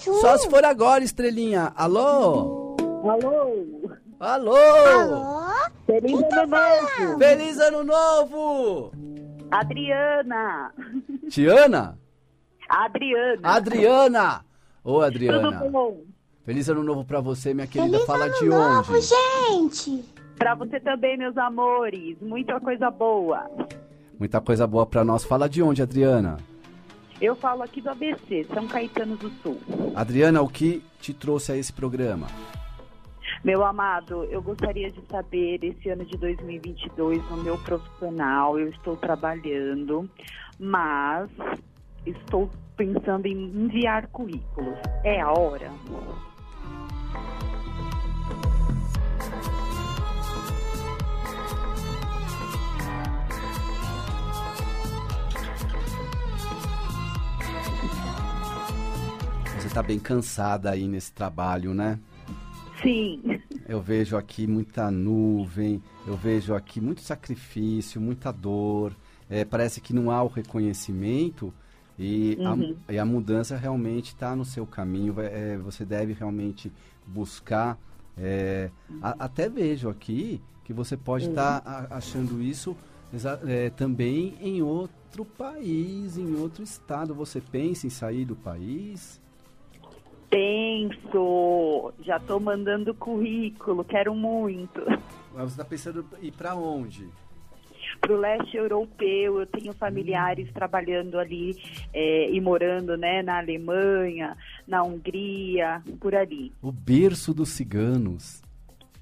Um. 0.06 0.14
Só 0.20 0.36
se 0.38 0.48
for 0.48 0.64
agora, 0.64 1.04
estrelinha. 1.04 1.72
Alô? 1.76 2.76
Alô? 3.04 3.90
Alô? 4.20 4.56
Alô? 4.56 5.34
Feliz 5.86 6.12
Quem 6.12 6.28
tá 6.28 6.42
ano 6.42 6.50
novo! 6.50 7.18
Feliz 7.18 7.58
ano 7.60 7.84
novo! 7.84 8.92
Adriana! 9.50 10.72
Tiana? 11.28 11.98
Adriana! 12.68 13.40
Adriana! 13.42 14.44
Ô, 14.82 15.00
Adriana. 15.00 15.58
Tudo 15.58 15.70
bom? 15.70 16.00
Feliz 16.44 16.68
ano 16.68 16.82
novo 16.82 17.04
pra 17.04 17.20
você, 17.20 17.54
minha 17.54 17.66
querida. 17.66 17.90
Feliz 17.90 18.06
Fala 18.06 18.24
ano 18.26 18.34
de 18.34 18.44
novo, 18.46 18.94
onde? 18.94 19.06
gente! 19.06 20.04
Pra 20.36 20.54
você 20.54 20.80
também, 20.80 21.16
meus 21.16 21.36
amores. 21.36 22.16
Muita 22.20 22.58
coisa 22.60 22.90
boa. 22.90 23.48
Muita 24.18 24.40
coisa 24.40 24.66
boa 24.66 24.86
pra 24.86 25.04
nós. 25.04 25.24
Fala 25.24 25.48
de 25.48 25.62
onde, 25.62 25.82
Adriana? 25.82 26.38
Eu 27.20 27.36
falo 27.36 27.62
aqui 27.62 27.80
do 27.80 27.90
ABC, 27.90 28.46
São 28.52 28.66
Caetano 28.66 29.16
do 29.16 29.30
Sul. 29.42 29.58
Adriana, 29.94 30.42
o 30.42 30.48
que 30.48 30.82
te 31.00 31.14
trouxe 31.14 31.52
a 31.52 31.56
esse 31.56 31.72
programa? 31.72 32.26
Meu 33.42 33.64
amado, 33.64 34.24
eu 34.24 34.40
gostaria 34.42 34.90
de 34.90 35.00
saber, 35.10 35.62
esse 35.62 35.88
ano 35.90 36.04
de 36.04 36.16
2022, 36.16 37.22
no 37.30 37.42
meu 37.42 37.58
profissional, 37.58 38.58
eu 38.58 38.68
estou 38.68 38.96
trabalhando, 38.96 40.08
mas 40.58 41.30
estou 42.06 42.50
pensando 42.76 43.26
em 43.26 43.34
enviar 43.34 44.06
currículos. 44.08 44.78
É 45.04 45.20
a 45.20 45.30
hora? 45.30 45.70
Você 59.74 59.80
tá 59.80 59.88
bem 59.88 59.98
cansada 59.98 60.70
aí 60.70 60.86
nesse 60.86 61.10
trabalho, 61.12 61.74
né? 61.74 61.98
Sim. 62.80 63.20
Eu 63.68 63.82
vejo 63.82 64.16
aqui 64.16 64.46
muita 64.46 64.88
nuvem, 64.88 65.82
eu 66.06 66.16
vejo 66.16 66.54
aqui 66.54 66.80
muito 66.80 67.00
sacrifício, 67.00 68.00
muita 68.00 68.30
dor. 68.30 68.92
É, 69.28 69.44
parece 69.44 69.80
que 69.80 69.92
não 69.92 70.12
há 70.12 70.22
o 70.22 70.28
reconhecimento 70.28 71.52
e, 71.98 72.38
Uhum. 72.40 72.76
a, 72.86 72.92
e 72.92 72.98
a 73.00 73.04
mudança 73.04 73.56
realmente 73.56 74.10
está 74.10 74.36
no 74.36 74.44
seu 74.44 74.64
caminho. 74.64 75.12
é, 75.18 75.58
você 75.58 75.84
deve 75.84 76.12
realmente 76.12 76.70
buscar. 77.04 77.76
é, 78.16 78.70
a- 79.02 79.16
até 79.24 79.48
vejo 79.48 79.88
aqui 79.88 80.40
que 80.62 80.72
você 80.72 80.96
pode 80.96 81.30
estar 81.30 81.88
achando 81.90 82.40
isso 82.40 82.76
é, 83.44 83.70
também 83.70 84.36
em 84.40 84.62
outro 84.62 85.24
país, 85.24 86.16
em 86.16 86.36
outro 86.36 86.62
estado. 86.62 87.12
Você 87.12 87.40
pensa 87.40 87.88
em 87.88 87.90
sair 87.90 88.24
do 88.24 88.36
país? 88.36 89.20
Penso. 90.34 91.92
Já 92.04 92.16
estou 92.16 92.40
mandando 92.40 92.92
currículo, 92.92 93.84
quero 93.84 94.12
muito. 94.16 94.84
Mas 95.32 95.44
Você 95.44 95.60
está 95.60 95.64
pensando 95.64 96.04
em 96.20 96.26
ir 96.26 96.32
para 96.32 96.56
onde? 96.56 97.08
Para 98.00 98.12
o 98.12 98.18
leste 98.18 98.56
europeu, 98.56 99.38
eu 99.38 99.46
tenho 99.46 99.72
familiares 99.74 100.52
trabalhando 100.52 101.20
ali 101.20 101.56
é, 101.92 102.30
e 102.32 102.40
morando 102.40 102.96
né, 102.96 103.22
na 103.22 103.38
Alemanha, 103.38 104.36
na 104.66 104.82
Hungria, 104.82 105.80
por 106.00 106.16
ali. 106.16 106.52
O 106.60 106.72
berço 106.72 107.32
dos 107.32 107.50
ciganos. 107.50 108.42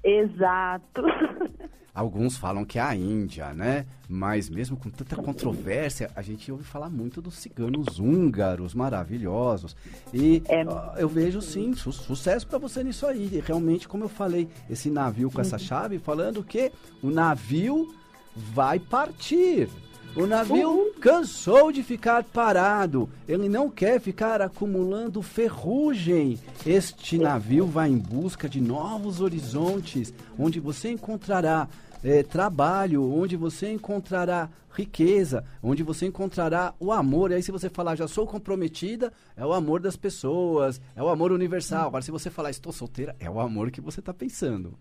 Exato. 0.03 1.01
Alguns 1.95 2.35
falam 2.37 2.65
que 2.65 2.79
é 2.79 2.81
a 2.81 2.95
Índia, 2.95 3.53
né? 3.53 3.85
Mas 4.09 4.49
mesmo 4.49 4.75
com 4.75 4.89
tanta 4.89 5.15
controvérsia, 5.15 6.09
a 6.15 6.23
gente 6.23 6.51
ouve 6.51 6.63
falar 6.63 6.89
muito 6.89 7.21
dos 7.21 7.35
ciganos 7.35 7.99
húngaros 7.99 8.73
maravilhosos. 8.73 9.75
E 10.11 10.41
É. 10.49 10.65
ó, 10.67 10.95
eu 10.97 11.07
vejo 11.07 11.39
sim, 11.39 11.71
su- 11.75 11.91
sucesso 11.91 12.47
para 12.47 12.57
você 12.57 12.83
nisso 12.83 13.05
aí. 13.05 13.29
E 13.31 13.39
Realmente, 13.39 13.87
como 13.87 14.05
eu 14.05 14.09
falei, 14.09 14.49
esse 14.67 14.89
navio 14.89 15.29
com 15.29 15.39
essa 15.39 15.59
chave, 15.59 15.99
falando 15.99 16.43
que 16.43 16.71
o 17.03 17.11
navio 17.11 17.93
vai 18.35 18.79
partir. 18.79 19.69
O 20.15 20.27
navio 20.27 20.93
cansou 21.01 21.71
de 21.71 21.81
ficar 21.81 22.23
parado. 22.23 23.09
Ele 23.27 23.49
não 23.49 23.67
quer 23.67 23.99
ficar 23.99 24.43
acumulando 24.43 25.23
ferrugem. 25.23 26.37
Este 26.63 27.17
navio 27.17 27.65
vai 27.65 27.89
em 27.89 27.97
busca 27.97 28.47
de 28.47 28.61
novos 28.61 29.21
horizontes, 29.21 30.13
onde 30.37 30.59
você 30.59 30.91
encontrará 30.91 31.67
eh, 32.03 32.21
trabalho, 32.21 33.11
onde 33.11 33.35
você 33.35 33.71
encontrará 33.71 34.51
riqueza, 34.71 35.43
onde 35.63 35.81
você 35.81 36.05
encontrará 36.05 36.75
o 36.79 36.91
amor. 36.91 37.31
E 37.31 37.35
aí, 37.35 37.43
se 37.43 37.51
você 37.51 37.67
falar, 37.67 37.95
já 37.95 38.07
sou 38.07 38.27
comprometida, 38.27 39.11
é 39.35 39.43
o 39.43 39.51
amor 39.51 39.81
das 39.81 39.95
pessoas, 39.95 40.79
é 40.95 41.01
o 41.01 41.09
amor 41.09 41.31
universal. 41.31 41.87
Agora, 41.87 42.03
se 42.03 42.11
você 42.11 42.29
falar, 42.29 42.51
estou 42.51 42.71
solteira, 42.71 43.15
é 43.19 43.27
o 43.27 43.39
amor 43.39 43.71
que 43.71 43.81
você 43.81 43.99
está 43.99 44.13
pensando. 44.13 44.77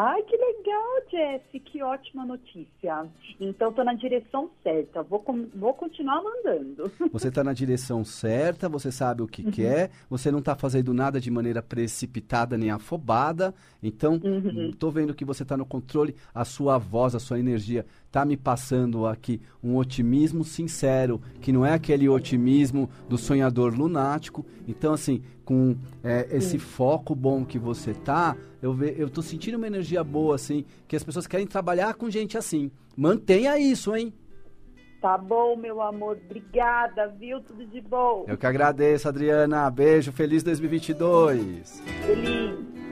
Ai, 0.00 0.22
que 0.22 0.36
legal, 0.36 0.84
Jess, 1.10 1.42
que 1.64 1.82
ótima 1.82 2.24
notícia. 2.24 3.04
Então, 3.40 3.70
estou 3.70 3.84
na 3.84 3.94
direção 3.94 4.48
certa, 4.62 5.02
vou, 5.02 5.24
vou 5.56 5.74
continuar 5.74 6.22
mandando. 6.22 6.88
Você 7.12 7.26
está 7.26 7.42
na 7.42 7.52
direção 7.52 8.04
certa, 8.04 8.68
você 8.68 8.92
sabe 8.92 9.22
o 9.22 9.26
que 9.26 9.50
quer, 9.50 9.90
você 10.08 10.30
não 10.30 10.38
está 10.38 10.54
fazendo 10.54 10.94
nada 10.94 11.20
de 11.20 11.32
maneira 11.32 11.60
precipitada 11.60 12.56
nem 12.56 12.70
afobada. 12.70 13.52
Então, 13.82 14.20
estou 14.70 14.92
vendo 14.92 15.14
que 15.14 15.24
você 15.24 15.42
está 15.42 15.56
no 15.56 15.66
controle, 15.66 16.14
a 16.32 16.44
sua 16.44 16.78
voz, 16.78 17.16
a 17.16 17.18
sua 17.18 17.40
energia 17.40 17.84
está 18.08 18.24
me 18.24 18.36
passando 18.36 19.06
aqui 19.06 19.40
um 19.62 19.76
otimismo 19.76 20.42
sincero, 20.42 21.20
que 21.40 21.52
não 21.52 21.64
é 21.64 21.74
aquele 21.74 22.08
otimismo 22.08 22.90
do 23.08 23.16
sonhador 23.16 23.74
lunático. 23.74 24.44
Então, 24.66 24.94
assim, 24.94 25.22
com 25.44 25.76
é, 26.02 26.26
esse 26.30 26.58
foco 26.58 27.14
bom 27.14 27.44
que 27.44 27.58
você 27.58 27.92
tá, 27.94 28.34
eu, 28.60 28.72
ve, 28.72 28.94
eu 28.98 29.08
tô 29.08 29.22
sentindo 29.22 29.56
uma 29.56 29.66
energia 29.66 30.02
boa, 30.02 30.34
assim, 30.34 30.64
que 30.88 30.96
as 30.96 31.04
pessoas 31.04 31.26
querem 31.26 31.46
trabalhar 31.46 31.94
com 31.94 32.10
gente 32.10 32.36
assim. 32.36 32.70
Mantenha 32.96 33.58
isso, 33.58 33.94
hein? 33.94 34.12
Tá 35.00 35.16
bom, 35.16 35.54
meu 35.54 35.80
amor, 35.80 36.18
obrigada, 36.24 37.06
viu? 37.06 37.40
Tudo 37.40 37.64
de 37.64 37.80
bom. 37.80 38.24
Eu 38.26 38.36
que 38.36 38.46
agradeço, 38.46 39.08
Adriana. 39.08 39.70
Beijo, 39.70 40.10
feliz 40.10 40.42
2022. 40.42 41.80
Feliz. 42.04 42.87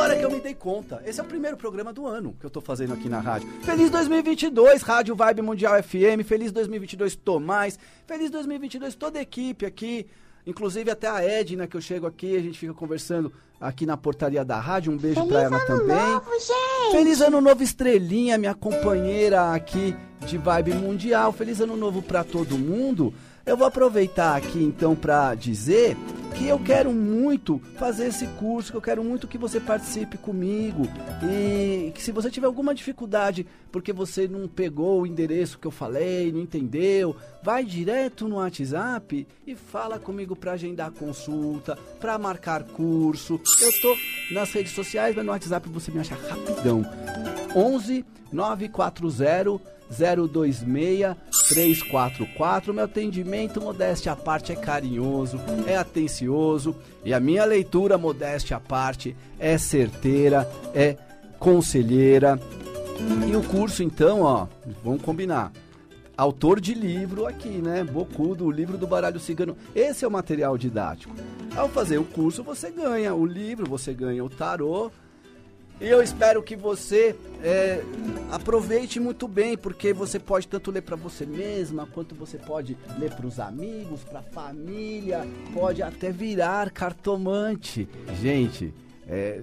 Agora 0.00 0.16
que 0.16 0.24
eu 0.24 0.30
me 0.30 0.40
dei 0.40 0.54
conta, 0.54 1.02
esse 1.04 1.20
é 1.20 1.22
o 1.22 1.26
primeiro 1.26 1.58
programa 1.58 1.92
do 1.92 2.06
ano 2.06 2.34
que 2.40 2.46
eu 2.46 2.48
tô 2.48 2.62
fazendo 2.62 2.94
aqui 2.94 3.06
na 3.06 3.20
rádio. 3.20 3.46
Feliz 3.60 3.90
2022, 3.90 4.80
Rádio 4.80 5.14
Vibe 5.14 5.42
Mundial 5.42 5.74
FM. 5.82 6.24
Feliz 6.24 6.50
2022, 6.52 7.16
Tomás. 7.16 7.78
Feliz 8.06 8.30
2022, 8.30 8.94
toda 8.94 9.18
a 9.18 9.22
equipe 9.22 9.66
aqui. 9.66 10.06
Inclusive 10.46 10.90
até 10.90 11.06
a 11.06 11.22
Edna, 11.22 11.66
que 11.66 11.76
eu 11.76 11.82
chego 11.82 12.06
aqui, 12.06 12.34
a 12.34 12.40
gente 12.40 12.58
fica 12.58 12.72
conversando 12.72 13.30
aqui 13.60 13.84
na 13.84 13.94
portaria 13.94 14.42
da 14.42 14.58
rádio. 14.58 14.90
Um 14.90 14.96
beijo 14.96 15.16
Feliz 15.16 15.32
pra 15.32 15.42
ela 15.42 15.56
ano 15.58 15.66
também. 15.66 15.94
novo, 15.94 16.30
gente! 16.32 16.92
Feliz 16.92 17.20
ano 17.20 17.40
novo, 17.42 17.62
Estrelinha, 17.62 18.38
minha 18.38 18.54
companheira 18.54 19.52
aqui 19.52 19.94
de 20.26 20.38
Vibe 20.38 20.72
Mundial. 20.76 21.30
Feliz 21.30 21.60
ano 21.60 21.76
novo 21.76 22.00
pra 22.00 22.24
todo 22.24 22.56
mundo. 22.56 23.12
Eu 23.50 23.56
vou 23.56 23.66
aproveitar 23.66 24.36
aqui 24.36 24.62
então 24.62 24.94
pra 24.94 25.34
dizer 25.34 25.96
que 26.38 26.46
eu 26.46 26.56
quero 26.56 26.92
muito 26.92 27.60
fazer 27.76 28.06
esse 28.06 28.24
curso, 28.38 28.70
que 28.70 28.76
eu 28.76 28.80
quero 28.80 29.02
muito 29.02 29.26
que 29.26 29.36
você 29.36 29.58
participe 29.58 30.16
comigo 30.16 30.86
e 31.20 31.90
que 31.90 32.00
se 32.00 32.12
você 32.12 32.30
tiver 32.30 32.46
alguma 32.46 32.72
dificuldade 32.72 33.44
porque 33.72 33.92
você 33.92 34.28
não 34.28 34.46
pegou 34.46 35.00
o 35.00 35.06
endereço 35.06 35.58
que 35.58 35.66
eu 35.66 35.72
falei, 35.72 36.30
não 36.30 36.38
entendeu, 36.38 37.16
vai 37.42 37.64
direto 37.64 38.28
no 38.28 38.36
WhatsApp 38.36 39.26
e 39.44 39.56
fala 39.56 39.98
comigo 39.98 40.36
pra 40.36 40.52
agendar 40.52 40.92
consulta, 40.92 41.76
pra 41.98 42.16
marcar 42.20 42.62
curso. 42.62 43.40
Eu 43.60 43.80
tô 43.80 43.96
nas 44.32 44.52
redes 44.52 44.74
sociais, 44.76 45.16
mas 45.16 45.26
no 45.26 45.32
WhatsApp 45.32 45.68
você 45.68 45.90
me 45.90 45.98
acha 45.98 46.14
rapidão. 46.14 46.84
11 47.56 48.04
940 48.32 49.79
026 49.90 51.16
344. 51.48 52.72
Meu 52.72 52.84
atendimento, 52.84 53.60
modéstia 53.60 54.12
à 54.12 54.16
parte, 54.16 54.52
é 54.52 54.56
carinhoso, 54.56 55.40
é 55.66 55.76
atencioso 55.76 56.76
e 57.04 57.12
a 57.12 57.18
minha 57.18 57.44
leitura, 57.44 57.98
modéstia 57.98 58.56
à 58.56 58.60
parte, 58.60 59.16
é 59.38 59.58
certeira, 59.58 60.48
é 60.74 60.96
conselheira. 61.38 62.38
E 63.26 63.34
o 63.34 63.42
curso, 63.42 63.82
então, 63.82 64.22
ó, 64.22 64.46
vamos 64.84 65.02
combinar. 65.02 65.50
Autor 66.16 66.60
de 66.60 66.74
livro 66.74 67.26
aqui, 67.26 67.48
né? 67.48 67.82
Bocudo, 67.82 68.44
o 68.44 68.50
livro 68.50 68.76
do 68.76 68.86
baralho 68.86 69.18
cigano. 69.18 69.56
Esse 69.74 70.04
é 70.04 70.08
o 70.08 70.10
material 70.10 70.58
didático. 70.58 71.14
Ao 71.56 71.66
fazer 71.66 71.96
o 71.96 72.04
curso, 72.04 72.44
você 72.44 72.70
ganha 72.70 73.14
o 73.14 73.24
livro, 73.24 73.66
você 73.66 73.94
ganha 73.94 74.22
o 74.22 74.28
tarô. 74.28 74.90
E 75.80 75.88
eu 75.88 76.02
espero 76.02 76.42
que 76.42 76.54
você 76.54 77.16
é, 77.42 77.82
aproveite 78.30 79.00
muito 79.00 79.26
bem, 79.26 79.56
porque 79.56 79.94
você 79.94 80.18
pode 80.18 80.46
tanto 80.46 80.70
ler 80.70 80.82
para 80.82 80.94
você 80.94 81.24
mesma, 81.24 81.86
quanto 81.86 82.14
você 82.14 82.36
pode 82.36 82.76
ler 82.98 83.10
para 83.12 83.26
os 83.26 83.40
amigos, 83.40 84.04
para 84.04 84.18
a 84.18 84.22
família, 84.22 85.26
pode 85.54 85.82
até 85.82 86.12
virar 86.12 86.70
cartomante. 86.70 87.88
Gente, 88.20 88.74
é, 89.08 89.42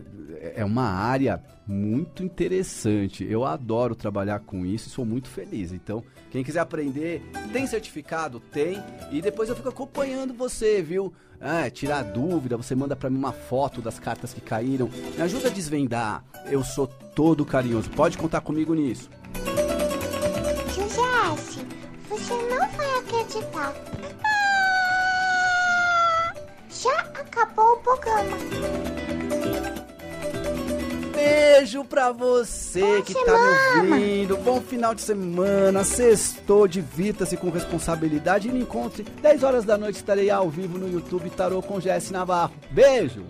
é 0.56 0.63
uma 0.63 0.84
área 0.84 1.43
muito 1.65 2.23
interessante. 2.23 3.26
Eu 3.30 3.43
adoro 3.43 3.95
trabalhar 3.95 4.39
com 4.39 4.65
isso 4.65 4.88
e 4.88 4.91
sou 4.91 5.06
muito 5.06 5.28
feliz. 5.28 5.73
Então, 5.73 6.04
quem 6.30 6.43
quiser 6.43 6.60
aprender, 6.60 7.21
tem 7.52 7.65
certificado? 7.65 8.39
Tem. 8.39 8.78
E 9.12 9.21
depois 9.21 9.50
eu 9.50 9.56
fico 9.56 9.69
acompanhando 9.69 10.34
você, 10.34 10.82
viu? 10.82 11.12
Ah, 11.39 11.69
tirar 11.69 12.04
dúvida, 12.04 12.58
você 12.58 12.76
manda 12.76 12.95
para 12.95 13.10
mim 13.10 13.17
uma 13.17 13.32
foto 13.32 13.82
das 13.82 14.00
cartas 14.00 14.34
que 14.34 14.41
caíram. 14.41 14.89
Me 15.15 15.21
ajuda 15.21 15.47
a 15.47 15.52
desvendar. 15.52 16.23
Eu 16.45 16.63
sou 16.63 16.88
todo 16.88 17.45
carinhoso. 17.45 17.89
Pode 17.91 18.17
contar 18.17 18.41
comigo 18.41 18.73
nisso. 18.73 19.10
José, 20.73 21.02
você 22.10 22.34
não 22.34 22.67
vai 22.71 23.00
acreditar. 23.00 23.73
Ah! 24.26 24.88
Já 26.69 27.00
acabou 27.00 27.73
o 27.73 27.78
programa 27.78 29.06
beijo 31.27 31.83
pra 31.85 32.11
você 32.11 32.79
Boa 32.79 33.01
que 33.01 33.13
semana. 33.13 33.31
tá 33.73 33.81
me 33.83 33.91
ouvindo. 33.91 34.37
Bom 34.37 34.61
final 34.61 34.93
de 34.95 35.01
semana. 35.01 35.83
Sextou, 35.83 36.67
divirta-se 36.67 37.35
com 37.37 37.49
responsabilidade 37.49 38.47
e 38.47 38.51
me 38.51 38.61
encontre 38.61 39.03
10 39.21 39.43
horas 39.43 39.65
da 39.65 39.77
noite. 39.77 39.95
Estarei 39.97 40.29
ao 40.29 40.49
vivo 40.49 40.77
no 40.77 40.89
YouTube 40.91 41.29
Tarô 41.31 41.61
com 41.61 41.79
Jesse 41.79 42.11
Navarro. 42.13 42.53
Beijo! 42.71 43.23